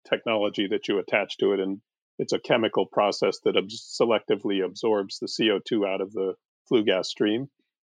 technology 0.09 0.67
that 0.67 0.87
you 0.87 0.99
attach 0.99 1.37
to 1.37 1.53
it, 1.53 1.59
and 1.59 1.81
it's 2.19 2.33
a 2.33 2.39
chemical 2.39 2.85
process 2.85 3.39
that 3.43 3.57
ab- 3.57 3.69
selectively 3.69 4.63
absorbs 4.63 5.19
the 5.19 5.27
CO2 5.27 5.87
out 5.87 6.01
of 6.01 6.11
the 6.13 6.35
flue 6.67 6.83
gas 6.83 7.09
stream, 7.09 7.49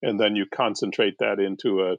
and 0.03 0.19
then 0.19 0.37
you 0.37 0.47
concentrate 0.47 1.17
that 1.19 1.41
into 1.41 1.83
a 1.83 1.97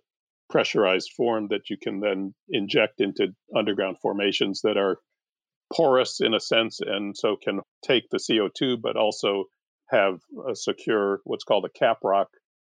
pressurized 0.50 1.12
form 1.16 1.48
that 1.50 1.70
you 1.70 1.78
can 1.78 2.00
then 2.00 2.34
inject 2.50 3.00
into 3.00 3.34
underground 3.56 3.98
formations 4.00 4.62
that 4.62 4.78
are 4.78 5.00
porous 5.74 6.20
in 6.20 6.34
a 6.34 6.40
sense, 6.40 6.82
and 6.82 7.18
so 7.18 7.38
can 7.38 7.62
take 7.84 8.10
the 8.10 8.18
CO2, 8.18 8.80
but 8.82 8.98
also 8.98 9.46
have 9.90 10.20
a 10.50 10.56
secure 10.56 11.22
what's 11.24 11.44
called 11.44 11.66
a 11.66 11.80
cap 11.80 11.98
rock 12.04 12.30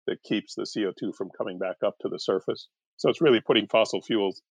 that 0.06 0.22
keeps 0.22 0.54
the 0.54 0.62
CO2 0.62 1.14
from 1.14 1.30
coming 1.36 1.58
back 1.58 1.76
up 1.84 1.96
to 2.00 2.08
the 2.08 2.18
surface. 2.18 2.68
So 2.96 3.08
it's 3.08 3.20
really 3.20 3.40
putting 3.40 3.68
fossil 3.68 4.00
fuels 4.00 4.42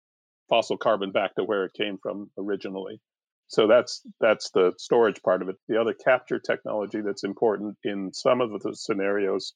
fossil 0.49 0.77
carbon 0.77 1.11
back 1.11 1.35
to 1.35 1.43
where 1.43 1.65
it 1.65 1.73
came 1.73 1.97
from 2.01 2.29
originally. 2.37 3.01
So 3.47 3.67
that's 3.67 4.01
that's 4.19 4.51
the 4.51 4.73
storage 4.77 5.21
part 5.21 5.41
of 5.41 5.49
it. 5.49 5.55
The 5.67 5.79
other 5.79 5.93
capture 5.93 6.39
technology 6.39 7.01
that's 7.01 7.23
important 7.23 7.77
in 7.83 8.11
some 8.13 8.41
of 8.41 8.51
the 8.51 8.75
scenarios 8.75 9.53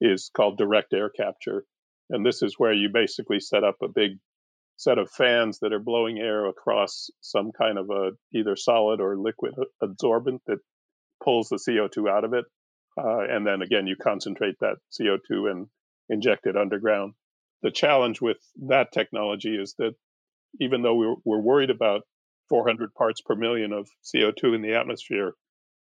is 0.00 0.30
called 0.34 0.58
direct 0.58 0.92
air 0.92 1.10
capture. 1.10 1.64
And 2.10 2.24
this 2.24 2.42
is 2.42 2.58
where 2.58 2.72
you 2.72 2.88
basically 2.92 3.40
set 3.40 3.64
up 3.64 3.76
a 3.82 3.88
big 3.88 4.18
set 4.76 4.98
of 4.98 5.10
fans 5.10 5.58
that 5.60 5.72
are 5.72 5.78
blowing 5.78 6.18
air 6.18 6.46
across 6.46 7.10
some 7.20 7.52
kind 7.52 7.78
of 7.78 7.90
a 7.90 8.10
either 8.34 8.56
solid 8.56 9.00
or 9.00 9.16
liquid 9.16 9.54
absorbent 9.80 10.42
that 10.46 10.58
pulls 11.22 11.48
the 11.48 11.56
CO2 11.56 12.10
out 12.10 12.24
of 12.24 12.34
it. 12.34 12.44
Uh, 12.98 13.20
and 13.20 13.46
then 13.46 13.62
again, 13.62 13.86
you 13.86 13.96
concentrate 13.96 14.56
that 14.60 14.76
CO2 14.92 15.50
and 15.50 15.66
inject 16.08 16.46
it 16.46 16.56
underground. 16.56 17.14
The 17.62 17.70
challenge 17.70 18.20
with 18.20 18.38
that 18.66 18.92
technology 18.92 19.56
is 19.56 19.74
that 19.78 19.94
even 20.60 20.82
though 20.82 20.94
we're, 20.94 21.14
we're 21.24 21.40
worried 21.40 21.70
about 21.70 22.02
400 22.48 22.94
parts 22.94 23.20
per 23.20 23.34
million 23.34 23.72
of 23.72 23.88
CO2 24.04 24.54
in 24.54 24.62
the 24.62 24.74
atmosphere, 24.74 25.34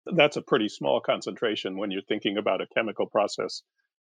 that's 0.05 0.37
a 0.37 0.41
pretty 0.41 0.69
small 0.69 1.01
concentration 1.01 1.77
when 1.77 1.91
you're 1.91 2.01
thinking 2.07 2.37
about 2.37 2.61
a 2.61 2.67
chemical 2.73 3.05
process 3.05 3.61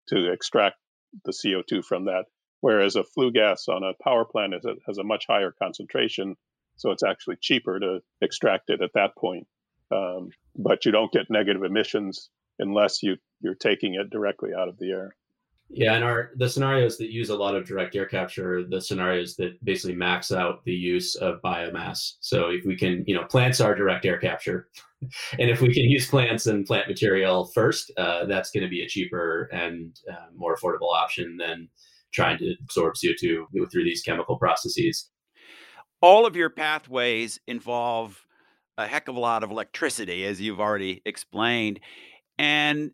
to 0.10 0.32
extract 0.32 0.76
the 1.24 1.32
CO2 1.32 1.84
from 1.84 2.06
that. 2.06 2.26
Whereas 2.62 2.96
a 2.96 3.04
flue 3.04 3.32
gas 3.32 3.68
on 3.68 3.84
a 3.84 3.94
power 4.04 4.26
plant 4.26 4.54
a, 4.54 4.76
has 4.88 4.98
a 4.98 5.04
much 5.04 5.26
higher 5.28 5.54
concentration, 5.62 6.36
so 6.78 6.92
it's 6.92 7.04
actually 7.04 7.38
cheaper 7.42 7.80
to 7.80 8.00
extract 8.22 8.70
it 8.70 8.82
at 8.82 8.94
that 8.96 9.16
point. 9.18 9.48
Um, 9.92 10.30
but 10.56 10.86
you 10.86 10.92
don't 10.92 11.12
get 11.12 11.30
negative 11.30 11.64
emissions 11.64 12.30
unless 12.58 13.04
you, 13.04 13.18
you're 13.40 13.56
taking 13.56 13.94
it 13.94 14.10
directly 14.10 14.52
out 14.58 14.68
of 14.68 14.78
the 14.78 14.92
air. 14.92 15.16
Yeah, 15.70 15.96
and 15.96 16.04
our 16.04 16.32
the 16.38 16.48
scenarios 16.48 16.98
that 17.00 17.12
use 17.12 17.30
a 17.30 17.36
lot 17.36 17.56
of 17.56 17.66
direct 17.66 17.96
air 17.96 18.06
capture, 18.06 18.64
the 18.64 18.80
scenarios 18.80 19.36
that 19.38 19.64
basically 19.66 19.96
max 19.96 20.32
out 20.32 20.64
the 20.64 20.74
use 20.74 21.16
of 21.16 21.42
biomass. 21.44 22.14
So 22.20 22.50
if 22.50 22.66
we 22.66 22.78
can, 22.78 23.04
you 23.08 23.16
know, 23.16 23.24
plants 23.26 23.60
are 23.60 23.74
direct 23.74 24.06
air 24.06 24.20
capture, 24.20 24.70
and 25.40 25.50
if 25.50 25.62
we 25.62 25.74
can 25.74 25.84
use 25.84 26.08
plants 26.08 26.46
and 26.46 26.66
plant 26.66 26.88
material 26.88 27.46
first, 27.46 27.92
uh, 27.98 28.26
that's 28.26 28.52
going 28.52 28.64
to 28.64 28.70
be 28.70 28.84
a 28.84 28.88
cheaper 28.88 29.50
and 29.52 30.00
uh, 30.10 30.28
more 30.36 30.56
affordable 30.56 30.94
option 30.94 31.36
than 31.38 31.68
trying 32.14 32.38
to 32.38 32.56
absorb 32.64 32.94
CO2 32.96 33.46
through 33.72 33.84
these 33.84 34.02
chemical 34.02 34.38
processes. 34.38 35.10
All 36.02 36.26
of 36.26 36.36
your 36.36 36.50
pathways 36.50 37.40
involve 37.48 38.26
a 38.78 38.88
heck 38.88 39.08
of 39.08 39.16
a 39.16 39.20
lot 39.20 39.44
of 39.44 39.52
electricity, 39.52 40.26
as 40.26 40.40
you've 40.40 40.60
already 40.60 41.02
explained. 41.06 41.80
And 42.38 42.92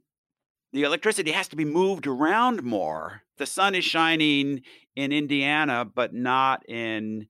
the 0.74 0.84
electricity 0.84 1.32
has 1.32 1.48
to 1.50 1.56
be 1.56 1.66
moved 1.66 2.08
around 2.08 2.64
more. 2.64 3.24
The 3.38 3.46
sun 3.46 3.76
is 3.76 3.86
shining 3.86 4.62
in 4.96 5.12
Indiana, 5.12 5.86
but 5.86 6.14
not 6.14 6.68
in 6.70 7.28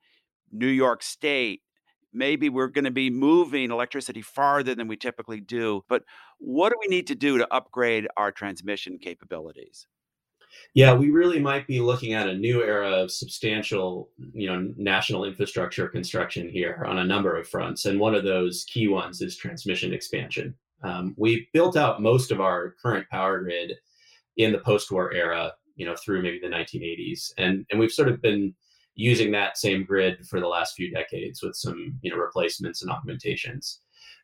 New 0.51 0.67
York 0.67 1.03
State. 1.03 1.61
Maybe 2.13 2.49
we're 2.49 2.67
going 2.67 2.85
to 2.85 2.91
be 2.91 3.09
moving 3.09 3.71
electricity 3.71 4.21
farther 4.21 4.75
than 4.75 4.87
we 4.87 4.97
typically 4.97 5.39
do. 5.39 5.83
But 5.87 6.03
what 6.39 6.69
do 6.69 6.75
we 6.81 6.93
need 6.93 7.07
to 7.07 7.15
do 7.15 7.37
to 7.37 7.53
upgrade 7.53 8.07
our 8.17 8.31
transmission 8.31 8.99
capabilities? 9.01 9.87
Yeah, 10.73 10.93
we 10.93 11.09
really 11.09 11.39
might 11.39 11.65
be 11.65 11.79
looking 11.79 12.13
at 12.13 12.27
a 12.27 12.37
new 12.37 12.61
era 12.61 12.89
of 12.89 13.11
substantial, 13.11 14.09
you 14.33 14.47
know, 14.47 14.73
national 14.75 15.23
infrastructure 15.23 15.87
construction 15.87 16.49
here 16.49 16.83
on 16.85 16.97
a 16.97 17.05
number 17.05 17.37
of 17.37 17.47
fronts. 17.47 17.85
And 17.85 17.99
one 17.99 18.15
of 18.15 18.25
those 18.25 18.65
key 18.65 18.89
ones 18.89 19.21
is 19.21 19.37
transmission 19.37 19.93
expansion. 19.93 20.55
Um, 20.83 21.13
we 21.17 21.47
built 21.53 21.77
out 21.77 22.01
most 22.01 22.31
of 22.31 22.41
our 22.41 22.75
current 22.81 23.07
power 23.09 23.39
grid 23.39 23.73
in 24.37 24.51
the 24.51 24.59
post-war 24.59 25.13
era, 25.13 25.53
you 25.75 25.85
know, 25.85 25.95
through 25.95 26.21
maybe 26.21 26.39
the 26.39 26.47
1980s, 26.47 27.33
and 27.37 27.65
and 27.69 27.79
we've 27.79 27.91
sort 27.91 28.09
of 28.09 28.21
been 28.21 28.53
using 28.95 29.31
that 29.31 29.57
same 29.57 29.83
grid 29.85 30.25
for 30.27 30.39
the 30.39 30.47
last 30.47 30.75
few 30.75 30.91
decades 30.91 31.41
with 31.41 31.55
some 31.55 31.97
you 32.01 32.11
know 32.11 32.17
replacements 32.17 32.81
and 32.81 32.91
augmentations. 32.91 33.79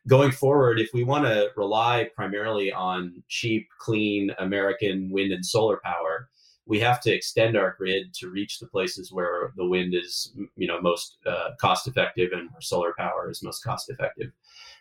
Going 0.06 0.30
forward, 0.30 0.78
if 0.78 0.90
we 0.94 1.04
want 1.04 1.24
to 1.24 1.48
rely 1.56 2.08
primarily 2.14 2.72
on 2.72 3.22
cheap, 3.28 3.68
clean 3.78 4.30
American 4.38 5.10
wind 5.10 5.32
and 5.32 5.44
solar 5.44 5.80
power, 5.84 6.28
we 6.66 6.78
have 6.80 7.00
to 7.00 7.12
extend 7.12 7.56
our 7.56 7.74
grid 7.78 8.14
to 8.14 8.28
reach 8.28 8.58
the 8.58 8.66
places 8.66 9.10
where 9.10 9.52
the 9.56 9.66
wind 9.66 9.94
is 9.94 10.32
you 10.56 10.68
know 10.68 10.80
most 10.80 11.18
uh, 11.26 11.50
cost 11.60 11.88
effective 11.88 12.30
and 12.32 12.50
where 12.50 12.60
solar 12.60 12.94
power 12.98 13.30
is 13.30 13.42
most 13.42 13.64
cost 13.64 13.90
effective 13.90 14.30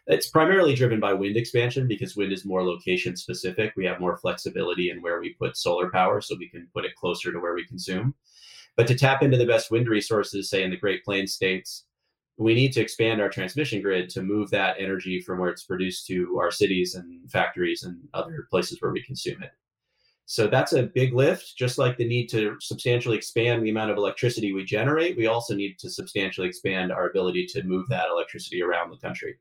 it's 0.07 0.29
primarily 0.29 0.73
driven 0.73 0.99
by 0.99 1.13
wind 1.13 1.35
expansion 1.35 1.87
because 1.87 2.15
wind 2.15 2.31
is 2.31 2.45
more 2.45 2.65
location 2.65 3.15
specific. 3.15 3.73
We 3.75 3.85
have 3.85 3.99
more 3.99 4.17
flexibility 4.17 4.89
in 4.89 5.01
where 5.01 5.19
we 5.19 5.33
put 5.33 5.57
solar 5.57 5.91
power, 5.91 6.21
so 6.21 6.35
we 6.39 6.49
can 6.49 6.67
put 6.73 6.85
it 6.85 6.95
closer 6.95 7.31
to 7.31 7.39
where 7.39 7.53
we 7.53 7.67
consume. 7.67 8.15
But 8.77 8.87
to 8.87 8.95
tap 8.95 9.21
into 9.21 9.37
the 9.37 9.45
best 9.45 9.69
wind 9.69 9.89
resources, 9.89 10.49
say 10.49 10.63
in 10.63 10.69
the 10.69 10.77
Great 10.77 11.03
Plains 11.03 11.33
states, 11.33 11.85
we 12.37 12.53
need 12.53 12.71
to 12.73 12.81
expand 12.81 13.19
our 13.19 13.29
transmission 13.29 13.81
grid 13.81 14.09
to 14.11 14.21
move 14.21 14.49
that 14.51 14.77
energy 14.79 15.19
from 15.19 15.39
where 15.39 15.49
it's 15.49 15.63
produced 15.63 16.05
to 16.07 16.37
our 16.39 16.51
cities 16.51 16.95
and 16.95 17.29
factories 17.29 17.83
and 17.83 17.97
other 18.13 18.47
places 18.49 18.81
where 18.81 18.91
we 18.91 19.03
consume 19.03 19.41
it. 19.41 19.51
So 20.25 20.47
that's 20.47 20.73
a 20.73 20.83
big 20.83 21.13
lift. 21.13 21.57
Just 21.57 21.77
like 21.77 21.97
the 21.97 22.07
need 22.07 22.27
to 22.27 22.55
substantially 22.61 23.17
expand 23.17 23.63
the 23.63 23.71
amount 23.71 23.91
of 23.91 23.97
electricity 23.97 24.53
we 24.53 24.63
generate, 24.63 25.17
we 25.17 25.25
also 25.25 25.55
need 25.55 25.79
to 25.79 25.89
substantially 25.89 26.47
expand 26.47 26.91
our 26.91 27.09
ability 27.09 27.47
to 27.47 27.63
move 27.63 27.87
that 27.89 28.09
electricity 28.11 28.61
around 28.61 28.91
the 28.91 28.97
country. 28.97 29.37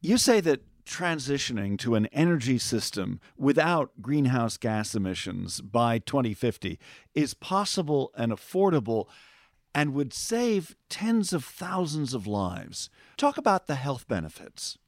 You 0.00 0.16
say 0.16 0.40
that 0.42 0.62
transitioning 0.86 1.76
to 1.80 1.96
an 1.96 2.06
energy 2.06 2.56
system 2.56 3.20
without 3.36 3.90
greenhouse 4.00 4.56
gas 4.56 4.94
emissions 4.94 5.60
by 5.60 5.98
2050 5.98 6.78
is 7.14 7.34
possible 7.34 8.12
and 8.16 8.32
affordable 8.32 9.06
and 9.74 9.92
would 9.94 10.14
save 10.14 10.76
tens 10.88 11.32
of 11.32 11.44
thousands 11.44 12.14
of 12.14 12.26
lives. 12.26 12.90
Talk 13.16 13.36
about 13.36 13.66
the 13.66 13.74
health 13.74 14.06
benefits. 14.06 14.78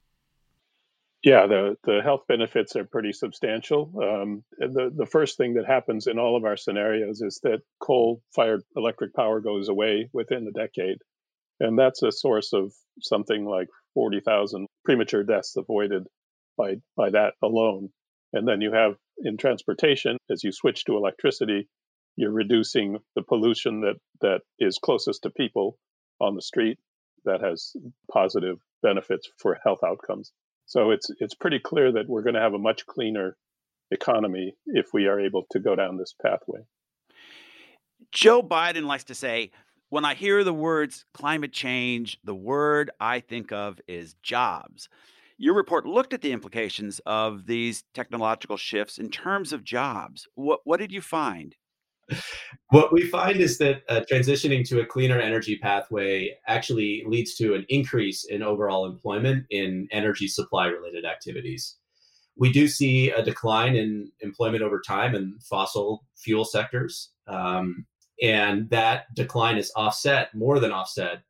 Yeah, 1.23 1.45
the, 1.45 1.77
the 1.83 2.01
health 2.01 2.21
benefits 2.27 2.75
are 2.75 2.85
pretty 2.85 3.11
substantial. 3.11 3.91
Um, 4.01 4.43
the, 4.57 4.91
the 4.95 5.05
first 5.05 5.37
thing 5.37 5.53
that 5.53 5.67
happens 5.67 6.07
in 6.07 6.17
all 6.17 6.35
of 6.35 6.45
our 6.45 6.57
scenarios 6.57 7.21
is 7.21 7.39
that 7.43 7.61
coal 7.79 8.23
fired 8.33 8.63
electric 8.75 9.13
power 9.13 9.39
goes 9.39 9.69
away 9.69 10.09
within 10.13 10.45
the 10.45 10.51
decade. 10.51 10.97
And 11.61 11.77
that's 11.77 12.01
a 12.01 12.11
source 12.11 12.53
of 12.53 12.73
something 13.01 13.45
like 13.45 13.67
40,000 13.93 14.65
premature 14.83 15.23
deaths 15.23 15.55
avoided 15.55 16.07
by, 16.57 16.77
by 16.97 17.11
that 17.11 17.33
alone. 17.43 17.89
And 18.33 18.47
then 18.47 18.61
you 18.61 18.73
have 18.73 18.95
in 19.19 19.37
transportation, 19.37 20.17
as 20.31 20.43
you 20.43 20.51
switch 20.51 20.85
to 20.85 20.97
electricity, 20.97 21.69
you're 22.15 22.31
reducing 22.31 22.97
the 23.15 23.21
pollution 23.21 23.81
that 23.81 23.95
that 24.21 24.41
is 24.57 24.79
closest 24.79 25.23
to 25.23 25.29
people 25.29 25.77
on 26.19 26.33
the 26.33 26.41
street 26.41 26.79
that 27.25 27.41
has 27.41 27.73
positive 28.11 28.57
benefits 28.81 29.29
for 29.37 29.59
health 29.63 29.83
outcomes. 29.85 30.31
So 30.65 30.89
it's 30.89 31.11
it's 31.19 31.35
pretty 31.35 31.59
clear 31.59 31.91
that 31.91 32.07
we're 32.07 32.23
going 32.23 32.33
to 32.33 32.41
have 32.41 32.55
a 32.55 32.59
much 32.59 32.87
cleaner 32.87 33.37
economy 33.91 34.55
if 34.65 34.87
we 34.93 35.05
are 35.05 35.19
able 35.19 35.45
to 35.51 35.59
go 35.59 35.75
down 35.75 35.97
this 35.97 36.15
pathway. 36.19 36.61
Joe 38.11 38.41
Biden 38.41 38.85
likes 38.85 39.03
to 39.05 39.15
say, 39.15 39.51
when 39.91 40.05
I 40.05 40.13
hear 40.13 40.43
the 40.45 40.53
words 40.53 41.03
climate 41.13 41.51
change, 41.51 42.17
the 42.23 42.33
word 42.33 42.91
I 43.01 43.19
think 43.19 43.51
of 43.51 43.81
is 43.89 44.15
jobs. 44.23 44.87
Your 45.37 45.53
report 45.53 45.85
looked 45.85 46.13
at 46.13 46.21
the 46.21 46.31
implications 46.31 47.01
of 47.05 47.45
these 47.45 47.83
technological 47.93 48.55
shifts 48.55 48.97
in 48.97 49.09
terms 49.09 49.51
of 49.51 49.65
jobs. 49.65 50.27
What, 50.35 50.61
what 50.63 50.79
did 50.79 50.93
you 50.93 51.01
find? 51.01 51.55
What 52.69 52.93
we 52.93 53.05
find 53.05 53.41
is 53.41 53.57
that 53.57 53.81
uh, 53.89 54.01
transitioning 54.09 54.65
to 54.69 54.79
a 54.79 54.85
cleaner 54.85 55.19
energy 55.19 55.57
pathway 55.57 56.37
actually 56.47 57.03
leads 57.05 57.35
to 57.35 57.53
an 57.53 57.65
increase 57.67 58.23
in 58.23 58.41
overall 58.41 58.85
employment 58.85 59.45
in 59.49 59.89
energy 59.91 60.29
supply 60.29 60.67
related 60.67 61.03
activities. 61.03 61.75
We 62.37 62.53
do 62.53 62.69
see 62.69 63.09
a 63.09 63.23
decline 63.23 63.75
in 63.75 64.09
employment 64.21 64.63
over 64.63 64.79
time 64.79 65.15
in 65.15 65.37
fossil 65.41 66.05
fuel 66.15 66.45
sectors. 66.45 67.11
Um, 67.27 67.85
and 68.21 68.69
that 68.69 69.05
decline 69.15 69.57
is 69.57 69.71
offset, 69.75 70.33
more 70.33 70.59
than 70.59 70.71
offset, 70.71 71.23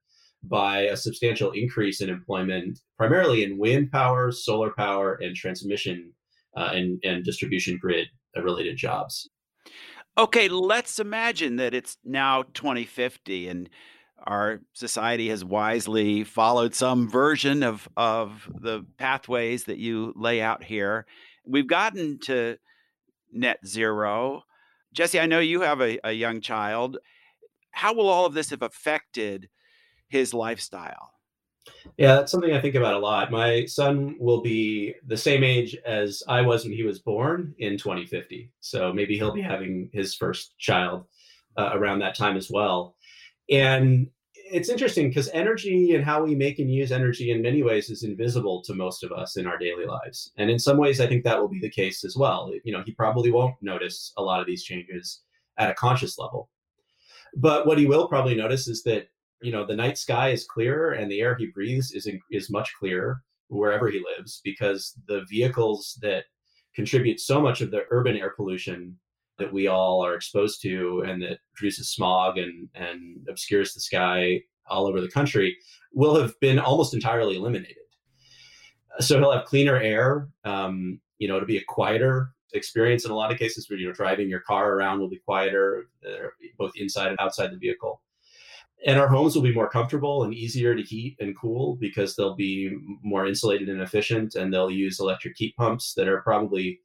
by 0.44 0.82
a 0.82 0.98
substantial 0.98 1.52
increase 1.52 2.02
in 2.02 2.10
employment, 2.10 2.80
primarily 2.98 3.44
in 3.44 3.58
wind 3.58 3.92
power, 3.92 4.32
solar 4.32 4.72
power, 4.72 5.16
and 5.22 5.36
transmission 5.36 6.14
uh, 6.58 6.72
and, 6.74 7.00
and 7.04 7.24
distribution 7.24 7.78
grid 7.80 8.08
related 8.36 8.78
jobs. 8.78 9.30
Okay, 10.18 10.50
let's 10.50 11.00
imagine 11.00 11.56
that 11.58 11.74
it's 11.74 11.98
now 12.04 12.44
2050 12.54 13.48
and 13.48 13.70
our 14.28 14.60
society 14.74 15.30
has 15.30 15.44
wisely 15.44 16.24
followed 16.24 16.76
some 16.76 17.10
version 17.10 17.64
of, 17.64 17.88
of 17.98 18.50
the 18.60 18.86
pathways 18.98 19.64
that 19.66 19.78
you 19.78 20.14
lay 20.16 20.42
out 20.42 20.64
here. 20.64 21.06
We've 21.46 21.68
gotten 21.68 22.20
to 22.26 22.58
net 23.32 23.66
zero. 23.66 24.44
Jesse, 24.94 25.20
I 25.20 25.26
know 25.26 25.40
you 25.40 25.62
have 25.62 25.82
a, 25.82 26.00
a 26.08 26.12
young 26.12 26.42
child. 26.42 26.98
How 27.72 27.94
will 27.94 28.10
all 28.10 28.26
of 28.26 28.34
this 28.34 28.50
have 28.50 28.62
affected 28.62 29.50
his 30.10 30.34
lifestyle? 30.34 31.12
Yeah, 31.98 32.16
that's 32.16 32.32
something 32.32 32.54
I 32.54 32.62
think 32.62 32.76
about 32.76 32.96
a 32.96 33.00
lot. 33.00 33.32
My 33.32 33.66
son 33.66 34.16
will 34.20 34.42
be 34.42 34.96
the 35.06 35.18
same 35.18 35.44
age 35.44 35.78
as 35.86 36.24
I 36.28 36.42
was 36.42 36.64
when 36.64 36.74
he 36.74 36.84
was 36.84 37.00
born 37.00 37.54
in 37.60 37.78
2050. 37.78 38.52
So 38.60 38.92
maybe 38.92 39.18
he'll 39.18 39.34
be 39.34 39.42
having 39.42 39.90
his 39.94 40.16
first 40.16 40.58
child 40.58 41.06
uh, 41.58 41.72
around 41.74 42.00
that 42.00 42.16
time 42.16 42.36
as 42.36 42.50
well. 42.50 42.96
And 43.50 44.08
it's 44.52 44.70
interesting 44.70 45.10
because 45.10 45.30
energy 45.30 45.96
and 45.96 46.04
how 46.04 46.24
we 46.24 46.36
make 46.36 46.60
and 46.60 46.72
use 46.72 46.92
energy 46.92 47.32
in 47.32 47.42
many 47.42 47.64
ways 47.64 47.90
is 47.90 48.04
invisible 48.04 48.62
to 48.64 48.74
most 48.74 49.04
of 49.04 49.12
us 49.12 49.38
in 49.38 49.48
our 49.48 49.58
daily 49.58 49.86
lives. 49.86 50.32
And 50.38 50.50
in 50.50 50.60
some 50.60 50.78
ways, 50.78 51.00
I 51.00 51.08
think 51.08 51.24
that 51.24 51.40
will 51.40 51.48
be 51.48 51.60
the 51.60 51.70
case 51.70 52.04
as 52.04 52.16
well. 52.18 52.52
You 52.64 52.74
know, 52.74 52.84
he 52.86 52.92
probably 52.92 53.32
won't 53.32 53.56
notice 53.62 54.14
a 54.18 54.22
lot 54.22 54.42
of 54.42 54.48
these 54.48 54.64
changes 54.64 55.22
at 55.58 55.72
a 55.72 55.76
conscious 55.76 56.18
level. 56.18 56.50
But 57.36 57.66
what 57.66 57.78
he 57.78 57.86
will 57.86 58.08
probably 58.08 58.36
notice 58.36 58.68
is 58.68 58.84
that 58.84 59.08
you 59.42 59.52
know 59.52 59.66
the 59.66 59.76
night 59.76 59.98
sky 59.98 60.30
is 60.30 60.46
clearer 60.46 60.92
and 60.92 61.10
the 61.10 61.20
air 61.20 61.36
he 61.36 61.48
breathes 61.48 61.92
is 61.92 62.08
is 62.30 62.52
much 62.52 62.72
clearer 62.78 63.24
wherever 63.48 63.90
he 63.90 64.04
lives 64.16 64.42
because 64.44 64.94
the 65.08 65.26
vehicles 65.30 65.98
that 66.02 66.26
contribute 66.76 67.20
so 67.20 67.42
much 67.42 67.62
of 67.62 67.72
the 67.72 67.84
urban 67.90 68.16
air 68.16 68.34
pollution 68.36 68.98
that 69.42 69.52
we 69.52 69.68
all 69.68 70.06
are 70.06 70.16
exposed 70.16 70.62
to 70.62 71.04
and 71.08 71.22
that 71.22 71.40
produces 71.56 71.92
smog 71.92 72.38
and 72.38 72.70
and 72.76 73.26
obscures 73.30 73.74
the 73.74 73.80
sky 73.80 74.42
all 74.68 74.88
over 74.88 75.02
the 75.02 75.10
country 75.10 75.58
will 75.94 76.16
have 76.16 76.40
been 76.40 76.60
almost 76.60 76.94
entirely 76.94 77.36
eliminated. 77.36 77.76
So 79.00 79.20
he'll 79.20 79.32
have 79.32 79.46
cleaner 79.46 79.78
air 79.78 80.30
um, 80.46 81.02
you 81.18 81.28
know 81.28 81.36
it'll 81.36 81.48
be 81.48 81.58
a 81.58 81.66
quieter 81.68 82.32
experience 82.54 83.06
in 83.06 83.12
a 83.12 83.16
lot 83.16 83.32
of 83.32 83.40
cases 83.40 83.70
where 83.70 83.80
you're 83.80 83.94
driving 83.94 84.30
your 84.30 84.42
car 84.42 84.74
around 84.74 85.00
will 85.00 85.10
be 85.10 85.20
quieter 85.26 85.88
uh, 86.06 86.28
both 86.58 86.72
inside 86.76 87.10
and 87.10 87.20
outside 87.20 87.52
the 87.52 87.58
vehicle. 87.58 88.02
And 88.86 89.00
our 89.00 89.08
homes 89.08 89.36
will 89.36 89.44
be 89.44 89.54
more 89.54 89.70
comfortable 89.70 90.24
and 90.24 90.34
easier 90.34 90.76
to 90.76 90.82
heat 90.82 91.16
and 91.20 91.38
cool 91.38 91.76
because 91.80 92.16
they'll 92.16 92.36
be 92.36 92.76
more 93.04 93.28
insulated 93.28 93.70
and 93.70 93.82
efficient 93.82 94.34
and 94.34 94.52
they'll 94.52 94.72
use 94.72 95.00
electric 95.00 95.36
heat 95.38 95.56
pumps 95.56 95.94
that 95.94 96.08
are 96.08 96.22
probably 96.22 96.80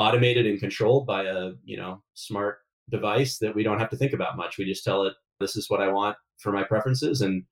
automated 0.00 0.46
and 0.46 0.58
controlled 0.58 1.06
by 1.06 1.24
a 1.24 1.52
you 1.64 1.76
know 1.76 2.02
smart 2.14 2.58
device 2.90 3.38
that 3.38 3.54
we 3.54 3.62
don't 3.62 3.78
have 3.78 3.90
to 3.90 3.96
think 3.96 4.12
about 4.12 4.36
much. 4.36 4.58
We 4.58 4.64
just 4.64 4.84
tell 4.84 5.04
it 5.04 5.14
this 5.38 5.56
is 5.56 5.70
what 5.70 5.80
i 5.80 5.88
want 5.88 6.16
for 6.38 6.52
my 6.52 6.62
preferences 6.62 7.22
and 7.22 7.42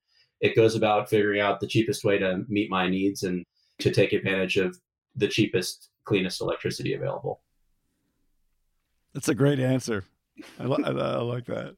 it 0.40 0.54
goes 0.54 0.76
about 0.76 1.08
figuring 1.08 1.40
out 1.40 1.60
the 1.60 1.66
cheapest 1.66 2.04
way 2.04 2.18
to 2.18 2.44
meet 2.48 2.70
my 2.70 2.88
needs 2.88 3.22
and 3.22 3.44
to 3.80 3.90
take 3.90 4.12
advantage 4.12 4.56
of 4.56 4.78
the 5.16 5.28
cheapest 5.28 5.90
cleanest 6.04 6.40
electricity 6.40 6.94
available. 6.94 7.40
That's 9.14 9.28
a 9.28 9.34
great 9.34 9.58
answer. 9.58 10.04
I, 10.60 10.64
li- 10.64 10.84
I 10.84 10.90
like 10.90 11.46
that. 11.46 11.74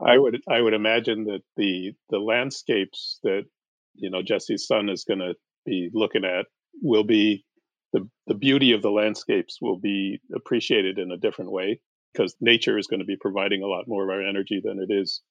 I 0.00 0.18
would 0.18 0.40
I 0.48 0.60
would 0.60 0.74
imagine 0.74 1.24
that 1.24 1.42
the 1.56 1.92
the 2.10 2.18
landscapes 2.18 3.18
that 3.22 3.42
you 3.94 4.10
know 4.10 4.22
Jesse's 4.22 4.66
son 4.66 4.88
is 4.88 5.04
going 5.04 5.20
to 5.20 5.34
be 5.64 5.90
looking 5.92 6.24
at 6.24 6.46
will 6.82 7.04
be 7.04 7.44
the 7.94 8.06
the 8.26 8.34
beauty 8.34 8.72
of 8.72 8.82
the 8.82 8.90
landscapes 8.90 9.58
will 9.62 9.78
be 9.78 10.20
appreciated 10.34 10.98
in 10.98 11.12
a 11.12 11.16
different 11.16 11.52
way 11.52 11.80
because 12.12 12.36
nature 12.40 12.76
is 12.76 12.88
going 12.88 13.00
to 13.00 13.06
be 13.06 13.16
providing 13.16 13.62
a 13.62 13.66
lot 13.66 13.88
more 13.88 14.02
of 14.02 14.10
our 14.10 14.20
energy 14.20 14.60
than 14.62 14.78
it 14.78 14.92
is 14.92 15.22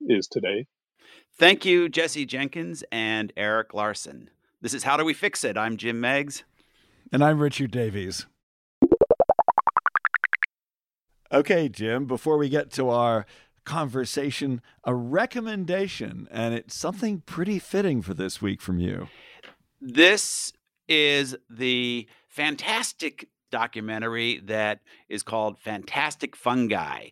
is 0.00 0.26
today. 0.26 0.66
Thank 1.38 1.64
you, 1.64 1.88
Jesse 1.88 2.26
Jenkins 2.26 2.82
and 2.90 3.32
Eric 3.36 3.74
Larson. 3.74 4.30
This 4.60 4.74
is 4.74 4.82
How 4.82 4.96
Do 4.96 5.04
We 5.04 5.14
Fix 5.14 5.44
It? 5.44 5.56
I'm 5.56 5.76
Jim 5.76 6.00
Meigs. 6.00 6.42
And 7.12 7.22
I'm 7.22 7.38
Richard 7.38 7.70
Davies. 7.70 8.26
Okay, 11.30 11.68
Jim, 11.68 12.06
before 12.06 12.38
we 12.38 12.48
get 12.48 12.70
to 12.72 12.88
our 12.88 13.26
conversation, 13.64 14.62
a 14.84 14.94
recommendation, 14.94 16.26
and 16.30 16.54
it's 16.54 16.74
something 16.74 17.20
pretty 17.20 17.58
fitting 17.58 18.00
for 18.00 18.14
this 18.14 18.40
week 18.40 18.62
from 18.62 18.78
you. 18.78 19.08
This 19.80 20.52
is 20.88 21.36
the 21.50 22.08
fantastic 22.28 23.28
documentary 23.50 24.40
that 24.44 24.80
is 25.08 25.22
called 25.22 25.58
Fantastic 25.58 26.36
Fungi. 26.36 27.08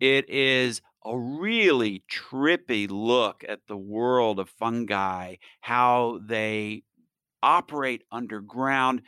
It 0.00 0.28
is 0.28 0.80
a 1.04 1.16
really 1.16 2.02
trippy 2.10 2.88
look 2.90 3.44
at 3.48 3.60
the 3.68 3.76
world 3.76 4.38
of 4.38 4.48
fungi, 4.50 5.36
how 5.60 6.20
they 6.26 6.82
operate 7.42 8.02
underground, 8.10 9.02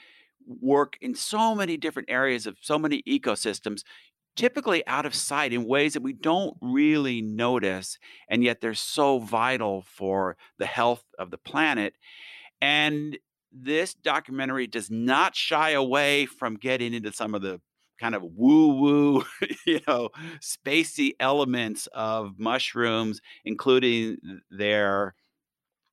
work 0.46 0.96
in 1.00 1.14
so 1.14 1.54
many 1.54 1.76
different 1.76 2.10
areas 2.10 2.46
of 2.46 2.56
so 2.60 2.78
many 2.78 3.02
ecosystems 3.02 3.82
typically 4.36 4.86
out 4.86 5.04
of 5.04 5.14
sight 5.14 5.52
in 5.52 5.64
ways 5.64 5.92
that 5.92 6.02
we 6.02 6.12
don't 6.12 6.56
really 6.62 7.20
notice, 7.20 7.98
and 8.28 8.42
yet 8.42 8.60
they're 8.60 8.74
so 8.74 9.18
vital 9.18 9.82
for 9.82 10.36
the 10.58 10.66
health 10.66 11.04
of 11.18 11.30
the 11.30 11.38
planet. 11.38 11.94
And 12.60 13.18
this 13.52 13.94
documentary 13.94 14.66
does 14.66 14.90
not 14.90 15.34
shy 15.34 15.70
away 15.70 16.26
from 16.26 16.56
getting 16.56 16.94
into 16.94 17.12
some 17.12 17.34
of 17.34 17.42
the 17.42 17.60
kind 18.00 18.14
of 18.14 18.22
woo 18.22 18.74
woo, 18.74 19.24
you 19.66 19.80
know, 19.86 20.10
spacey 20.40 21.12
elements 21.20 21.88
of 21.92 22.38
mushrooms, 22.38 23.20
including 23.44 24.16
their 24.50 25.14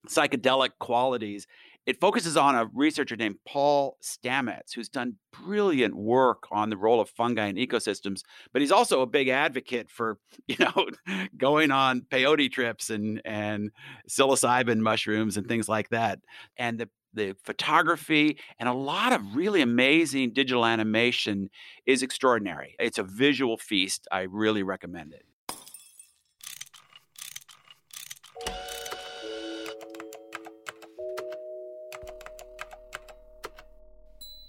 psychedelic 0.07 0.69
qualities 0.79 1.47
it 1.87 2.01
focuses 2.01 2.35
on 2.35 2.53
a 2.53 2.69
researcher 2.73 3.15
named 3.15 3.37
Paul 3.47 3.97
Stamets, 4.03 4.75
who's 4.75 4.89
done 4.89 5.15
brilliant 5.31 5.95
work 5.95 6.43
on 6.51 6.69
the 6.69 6.75
role 6.75 6.99
of 6.99 7.09
fungi 7.09 7.45
in 7.47 7.55
ecosystems, 7.55 8.23
but 8.51 8.61
he's 8.61 8.73
also 8.73 9.01
a 9.01 9.07
big 9.07 9.29
advocate 9.29 9.89
for, 9.89 10.19
you 10.47 10.57
know, 10.59 10.89
going 11.37 11.71
on 11.71 12.01
peyote 12.01 12.51
trips 12.51 12.89
and 12.89 13.21
and 13.23 13.71
psilocybin 14.09 14.79
mushrooms 14.79 15.37
and 15.37 15.47
things 15.47 15.69
like 15.69 15.87
that. 15.89 16.19
And 16.57 16.77
the 16.77 16.89
the 17.13 17.35
photography 17.43 18.37
and 18.59 18.67
a 18.67 18.73
lot 18.73 19.13
of 19.13 19.35
really 19.35 19.61
amazing 19.61 20.33
digital 20.33 20.65
animation 20.65 21.49
is 21.85 22.03
extraordinary. 22.03 22.75
It's 22.79 22.97
a 22.97 23.03
visual 23.03 23.57
feast. 23.57 24.07
I 24.11 24.21
really 24.21 24.63
recommend 24.63 25.13
it. 25.13 25.25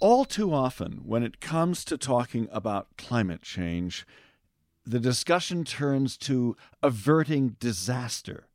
All 0.01 0.25
too 0.25 0.53
often, 0.55 1.01
when 1.05 1.25
it 1.25 1.41
comes 1.41 1.85
to 1.87 1.99
talking 1.99 2.49
about 2.53 2.87
climate 2.97 3.43
change, 3.43 4.07
the 4.87 5.01
discussion 5.01 5.65
turns 5.65 6.17
to 6.19 6.57
averting 6.83 7.57
disaster 7.61 8.48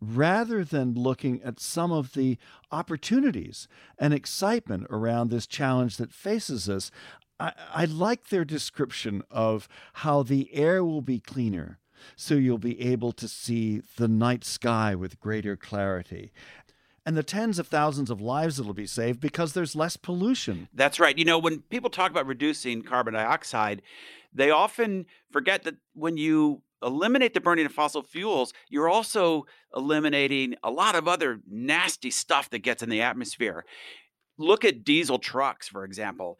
rather 0.00 0.64
than 0.64 0.94
looking 0.94 1.42
at 1.42 1.60
some 1.60 1.92
of 1.92 2.12
the 2.14 2.38
opportunities 2.70 3.68
and 3.98 4.12
excitement 4.12 4.86
around 4.90 5.30
this 5.30 5.46
challenge 5.46 5.96
that 5.96 6.12
faces 6.12 6.68
us. 6.68 6.90
I, 7.40 7.52
I 7.72 7.84
like 7.86 8.28
their 8.28 8.44
description 8.44 9.22
of 9.30 9.68
how 9.94 10.22
the 10.22 10.52
air 10.54 10.84
will 10.84 11.02
be 11.02 11.18
cleaner, 11.20 11.78
so 12.16 12.34
you'll 12.34 12.58
be 12.58 12.80
able 12.80 13.12
to 13.12 13.28
see 13.28 13.82
the 13.96 14.08
night 14.08 14.44
sky 14.44 14.94
with 14.94 15.20
greater 15.20 15.56
clarity. 15.56 16.32
And 17.06 17.16
the 17.16 17.22
tens 17.22 17.58
of 17.58 17.68
thousands 17.68 18.10
of 18.10 18.20
lives 18.20 18.56
that'll 18.56 18.72
be 18.72 18.86
saved 18.86 19.20
because 19.20 19.52
there's 19.52 19.76
less 19.76 19.96
pollution. 19.96 20.68
That's 20.72 20.98
right. 20.98 21.16
You 21.18 21.26
know, 21.26 21.38
when 21.38 21.60
people 21.60 21.90
talk 21.90 22.10
about 22.10 22.26
reducing 22.26 22.82
carbon 22.82 23.12
dioxide, 23.12 23.82
they 24.32 24.50
often 24.50 25.06
forget 25.30 25.64
that 25.64 25.76
when 25.92 26.16
you 26.16 26.62
eliminate 26.84 27.34
the 27.34 27.40
burning 27.40 27.66
of 27.66 27.72
fossil 27.72 28.02
fuels, 28.02 28.52
you're 28.68 28.88
also 28.88 29.44
eliminating 29.74 30.54
a 30.62 30.70
lot 30.70 30.94
of 30.94 31.08
other 31.08 31.40
nasty 31.48 32.10
stuff 32.10 32.50
that 32.50 32.60
gets 32.60 32.82
in 32.82 32.90
the 32.90 33.02
atmosphere. 33.02 33.64
Look 34.38 34.64
at 34.64 34.84
diesel 34.84 35.18
trucks, 35.18 35.68
for 35.68 35.84
example 35.84 36.38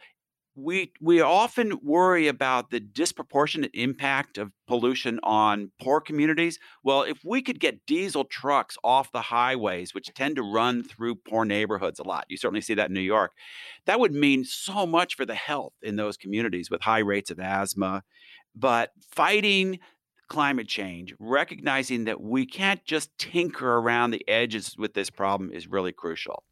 we 0.57 0.93
we 1.01 1.21
often 1.21 1.79
worry 1.83 2.29
about 2.29 2.71
the 2.71 2.79
disproportionate 2.79 3.73
impact 3.75 4.39
of 4.39 4.53
pollution 4.69 5.19
on 5.23 5.73
poor 5.81 6.01
communities. 6.01 6.59
Well, 6.83 7.03
if 7.03 7.19
we 7.25 7.43
could 7.43 7.59
get 7.59 7.85
diesel 7.87 8.25
trucks 8.25 8.77
off 8.85 9.11
the 9.11 9.23
highways, 9.23 9.95
which 9.95 10.13
tend 10.15 10.37
to 10.37 10.43
run 10.43 10.85
through 10.85 11.17
poor 11.17 11.45
neighborhoods 11.45 11.99
a 11.99 12.05
lot, 12.05 12.27
you 12.29 12.37
certainly 12.37 12.61
see 12.61 12.75
that 12.75 12.89
in 12.89 12.95
New 12.95 13.01
York, 13.01 13.33
that 13.87 13.99
would 13.99 14.15
mean 14.15 14.45
so 14.45 14.87
much 14.87 15.17
for 15.17 15.27
the 15.27 15.35
health 15.35 15.75
in 15.83 15.97
those 15.97 16.17
communities 16.17 16.71
with 16.71 16.83
high 16.83 17.01
rates 17.01 17.31
of 17.31 17.41
asthma. 17.41 18.03
But 18.55 18.91
fighting 19.11 19.81
climate 20.29 20.69
change, 20.69 21.15
recognizing 21.19 22.05
that 22.05 22.21
we 22.21 22.47
can't 22.47 22.85
just 22.85 23.17
tinker 23.19 23.77
around 23.79 24.11
the 24.11 24.27
edges 24.29 24.77
with 24.79 24.95
this 24.95 25.11
problem 25.11 25.51
is 25.51 25.67
really 25.67 25.93
crucial. 25.93 26.43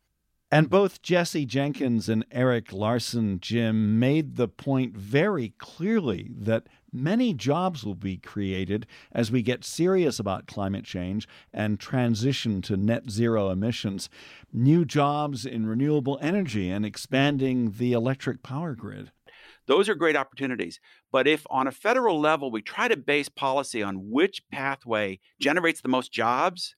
And 0.53 0.69
both 0.69 1.01
Jesse 1.01 1.47
Jenkins 1.47 2.11
and 2.11 2.27
Eric 2.31 2.75
Larson, 2.75 3.41
Jim, 3.41 3.99
made 3.99 4.37
the 4.37 4.49
point 4.49 4.95
very 4.95 5.55
clearly 5.57 6.31
that 6.37 6.67
many 6.93 7.33
jobs 7.33 7.85
will 7.85 7.95
be 7.95 8.19
created 8.19 8.87
as 9.13 9.33
we 9.33 9.41
get 9.41 9.65
serious 9.65 10.19
about 10.19 10.47
climate 10.47 10.85
change 10.85 11.27
and 11.55 11.81
transition 11.81 12.61
to 12.63 12.77
net 12.77 13.09
zero 13.09 13.49
emissions. 13.49 14.11
New 14.53 14.85
jobs 14.85 15.47
in 15.47 15.65
renewable 15.65 16.19
energy 16.21 16.71
and 16.71 16.85
expanding 16.85 17.71
the 17.79 17.95
electric 17.95 18.43
power 18.43 18.75
grid. 18.75 19.11
Those 19.67 19.89
are 19.89 19.95
great 19.95 20.17
opportunities. 20.17 20.81
But 21.11 21.27
if 21.27 21.47
on 21.51 21.67
a 21.67 21.73
federal 21.73 22.21
level 22.21 22.51
we 22.51 22.63
try 22.63 22.89
to 22.89 22.97
base 22.97 23.29
policy 23.29 23.83
on 23.83 24.11
which 24.11 24.43
pathway 24.51 25.21
generates 25.41 25.81
the 25.81 25.89
most 25.89 26.13
jobs, 26.13 26.75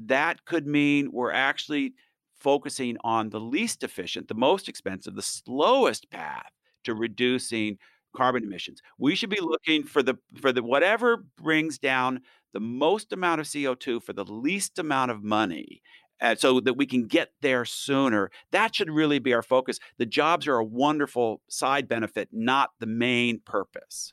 that 0.00 0.44
could 0.44 0.66
mean 0.66 1.10
we're 1.12 1.32
actually 1.32 1.94
focusing 2.38 2.96
on 3.04 3.30
the 3.30 3.40
least 3.40 3.82
efficient, 3.82 4.28
the 4.28 4.34
most 4.34 4.68
expensive, 4.68 5.14
the 5.14 5.22
slowest 5.22 6.10
path 6.10 6.50
to 6.84 6.94
reducing 6.94 7.78
carbon 8.16 8.42
emissions. 8.42 8.80
We 8.98 9.14
should 9.14 9.30
be 9.30 9.40
looking 9.40 9.84
for 9.84 10.02
the 10.02 10.16
for 10.40 10.52
the 10.52 10.62
whatever 10.62 11.18
brings 11.36 11.78
down 11.78 12.20
the 12.52 12.60
most 12.60 13.12
amount 13.12 13.40
of 13.40 13.46
CO2 13.46 14.00
for 14.00 14.12
the 14.12 14.24
least 14.24 14.78
amount 14.78 15.10
of 15.10 15.22
money. 15.22 15.82
And 16.20 16.38
so 16.38 16.60
that 16.60 16.74
we 16.74 16.86
can 16.86 17.06
get 17.06 17.32
there 17.40 17.64
sooner. 17.64 18.30
That 18.50 18.74
should 18.74 18.90
really 18.90 19.18
be 19.18 19.32
our 19.32 19.42
focus. 19.42 19.78
The 19.96 20.06
jobs 20.06 20.46
are 20.46 20.56
a 20.56 20.64
wonderful 20.64 21.40
side 21.48 21.88
benefit, 21.88 22.28
not 22.32 22.70
the 22.78 22.86
main 22.86 23.40
purpose. 23.40 24.12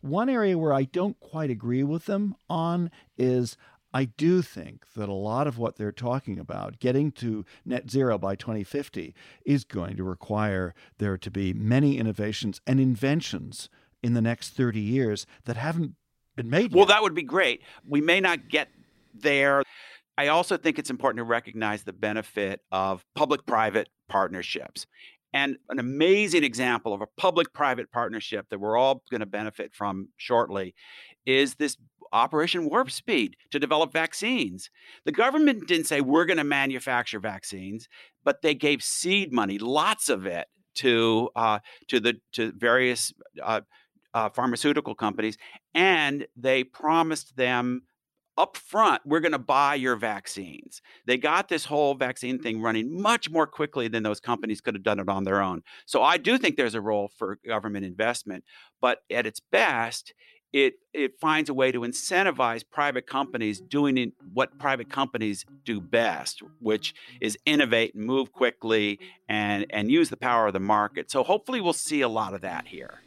One 0.00 0.28
area 0.28 0.56
where 0.56 0.72
I 0.72 0.84
don't 0.84 1.18
quite 1.18 1.50
agree 1.50 1.82
with 1.82 2.06
them 2.06 2.36
on 2.48 2.90
is 3.16 3.56
I 3.92 4.04
do 4.04 4.42
think 4.42 4.84
that 4.94 5.08
a 5.08 5.14
lot 5.14 5.46
of 5.46 5.58
what 5.58 5.76
they're 5.76 5.92
talking 5.92 6.38
about, 6.38 6.78
getting 6.78 7.10
to 7.12 7.44
net 7.64 7.90
zero 7.90 8.18
by 8.18 8.36
2050, 8.36 9.14
is 9.44 9.64
going 9.64 9.96
to 9.96 10.04
require 10.04 10.74
there 10.98 11.16
to 11.16 11.30
be 11.30 11.52
many 11.54 11.98
innovations 11.98 12.60
and 12.66 12.78
inventions 12.78 13.68
in 14.02 14.14
the 14.14 14.20
next 14.20 14.50
30 14.50 14.78
years 14.78 15.26
that 15.46 15.56
haven't 15.56 15.94
been 16.36 16.50
made 16.50 16.70
yet. 16.70 16.72
Well, 16.72 16.80
yet. 16.80 16.88
that 16.88 17.02
would 17.02 17.14
be 17.14 17.22
great. 17.22 17.62
We 17.86 18.00
may 18.00 18.20
not 18.20 18.48
get 18.48 18.68
there. 19.14 19.62
I 20.18 20.26
also 20.28 20.56
think 20.56 20.80
it's 20.80 20.90
important 20.90 21.18
to 21.18 21.24
recognize 21.24 21.84
the 21.84 21.92
benefit 21.92 22.60
of 22.72 23.04
public 23.14 23.46
private 23.46 23.88
partnerships. 24.08 24.84
And 25.32 25.58
an 25.68 25.78
amazing 25.78 26.42
example 26.42 26.92
of 26.92 27.00
a 27.00 27.06
public 27.16 27.52
private 27.52 27.92
partnership 27.92 28.46
that 28.50 28.58
we're 28.58 28.76
all 28.76 29.04
going 29.12 29.20
to 29.20 29.26
benefit 29.26 29.72
from 29.72 30.08
shortly 30.16 30.74
is 31.24 31.54
this 31.54 31.76
Operation 32.12 32.68
Warp 32.68 32.90
Speed 32.90 33.36
to 33.52 33.60
develop 33.60 33.92
vaccines. 33.92 34.70
The 35.04 35.12
government 35.12 35.68
didn't 35.68 35.86
say 35.86 36.00
we're 36.00 36.24
going 36.24 36.38
to 36.38 36.44
manufacture 36.44 37.20
vaccines, 37.20 37.86
but 38.24 38.42
they 38.42 38.54
gave 38.54 38.82
seed 38.82 39.32
money, 39.32 39.58
lots 39.58 40.08
of 40.08 40.26
it, 40.26 40.48
to 40.76 41.28
uh, 41.36 41.60
to 41.88 42.00
the 42.00 42.14
to 42.32 42.52
various 42.56 43.12
uh, 43.42 43.60
uh, 44.14 44.30
pharmaceutical 44.30 44.94
companies, 44.94 45.36
and 45.74 46.26
they 46.36 46.64
promised 46.64 47.36
them 47.36 47.82
up 48.38 48.56
front, 48.56 49.02
we're 49.04 49.20
going 49.20 49.32
to 49.32 49.38
buy 49.38 49.74
your 49.74 49.96
vaccines. 49.96 50.80
They 51.06 51.18
got 51.18 51.48
this 51.48 51.64
whole 51.64 51.94
vaccine 51.94 52.38
mm. 52.38 52.42
thing 52.42 52.62
running 52.62 53.00
much 53.02 53.28
more 53.28 53.46
quickly 53.46 53.88
than 53.88 54.04
those 54.04 54.20
companies 54.20 54.60
could 54.60 54.74
have 54.74 54.84
done 54.84 55.00
it 55.00 55.08
on 55.08 55.24
their 55.24 55.42
own. 55.42 55.62
So 55.84 56.02
I 56.02 56.16
do 56.16 56.38
think 56.38 56.56
there's 56.56 56.76
a 56.76 56.80
role 56.80 57.08
for 57.08 57.38
government 57.44 57.84
investment, 57.84 58.44
but 58.80 59.02
at 59.10 59.26
its 59.26 59.40
best, 59.40 60.14
it 60.52 60.74
it 60.94 61.20
finds 61.20 61.50
a 61.50 61.54
way 61.54 61.70
to 61.70 61.80
incentivize 61.80 62.64
private 62.68 63.06
companies 63.06 63.60
doing 63.60 64.12
what 64.32 64.58
private 64.58 64.88
companies 64.88 65.44
do 65.64 65.78
best, 65.78 66.40
which 66.60 66.94
is 67.20 67.36
innovate 67.44 67.94
and 67.94 68.06
move 68.06 68.32
quickly 68.32 68.98
and 69.28 69.66
and 69.68 69.90
use 69.90 70.08
the 70.08 70.16
power 70.16 70.46
of 70.46 70.54
the 70.54 70.60
market. 70.60 71.10
So 71.10 71.22
hopefully 71.22 71.60
we'll 71.60 71.74
see 71.74 72.00
a 72.00 72.08
lot 72.08 72.32
of 72.32 72.40
that 72.40 72.66
here. 72.68 73.00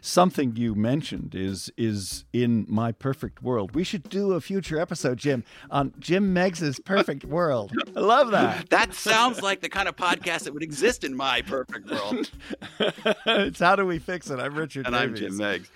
Something 0.00 0.56
you 0.56 0.74
mentioned 0.74 1.34
is 1.34 1.70
is 1.76 2.24
in 2.32 2.66
my 2.68 2.92
perfect 2.92 3.42
world. 3.42 3.74
We 3.74 3.84
should 3.84 4.08
do 4.08 4.32
a 4.32 4.40
future 4.40 4.78
episode, 4.78 5.18
Jim, 5.18 5.44
on 5.70 5.94
Jim 5.98 6.32
Meigs's 6.32 6.80
perfect 6.80 7.24
world. 7.24 7.72
I 7.96 8.00
love 8.00 8.30
that. 8.32 8.68
That 8.78 8.94
sounds 8.94 9.42
like 9.42 9.60
the 9.60 9.68
kind 9.68 9.88
of 9.88 9.96
podcast 9.96 10.44
that 10.44 10.52
would 10.52 10.62
exist 10.62 11.02
in 11.02 11.16
my 11.16 11.42
perfect 11.42 11.90
world. 11.90 12.30
it's 13.26 13.58
how 13.58 13.76
do 13.76 13.86
we 13.86 13.98
fix 13.98 14.30
it? 14.30 14.38
I'm 14.38 14.54
Richard 14.54 14.86
and 14.86 14.94
Davies. 14.94 15.22
I'm 15.22 15.28
Jim 15.28 15.36
Meigs. 15.36 15.70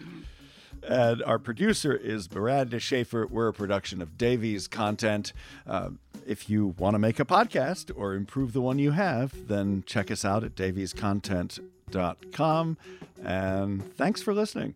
And 0.86 1.22
our 1.22 1.38
producer 1.38 1.94
is 1.94 2.30
Miranda 2.32 2.78
Schaefer. 2.80 3.26
We're 3.26 3.48
a 3.48 3.52
production 3.52 4.02
of 4.02 4.18
Davies 4.18 4.68
Content. 4.68 5.32
Uh, 5.66 5.90
if 6.26 6.50
you 6.50 6.74
want 6.78 6.94
to 6.94 6.98
make 6.98 7.20
a 7.20 7.24
podcast 7.24 7.90
or 7.94 8.14
improve 8.14 8.52
the 8.52 8.60
one 8.60 8.78
you 8.78 8.90
have, 8.92 9.48
then 9.48 9.84
check 9.86 10.10
us 10.10 10.24
out 10.24 10.44
at 10.44 10.54
daviescontent.com. 10.54 11.68
Dot 11.92 12.32
com 12.32 12.76
and 13.22 13.94
thanks 13.96 14.20
for 14.22 14.32
listening. 14.32 14.74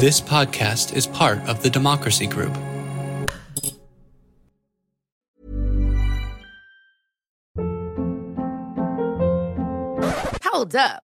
This 0.00 0.20
podcast 0.20 0.94
is 0.94 1.06
part 1.06 1.38
of 1.48 1.62
the 1.62 1.70
Democracy 1.70 2.26
Group. 2.26 2.54
Hold 10.44 10.76
up. 10.76 11.02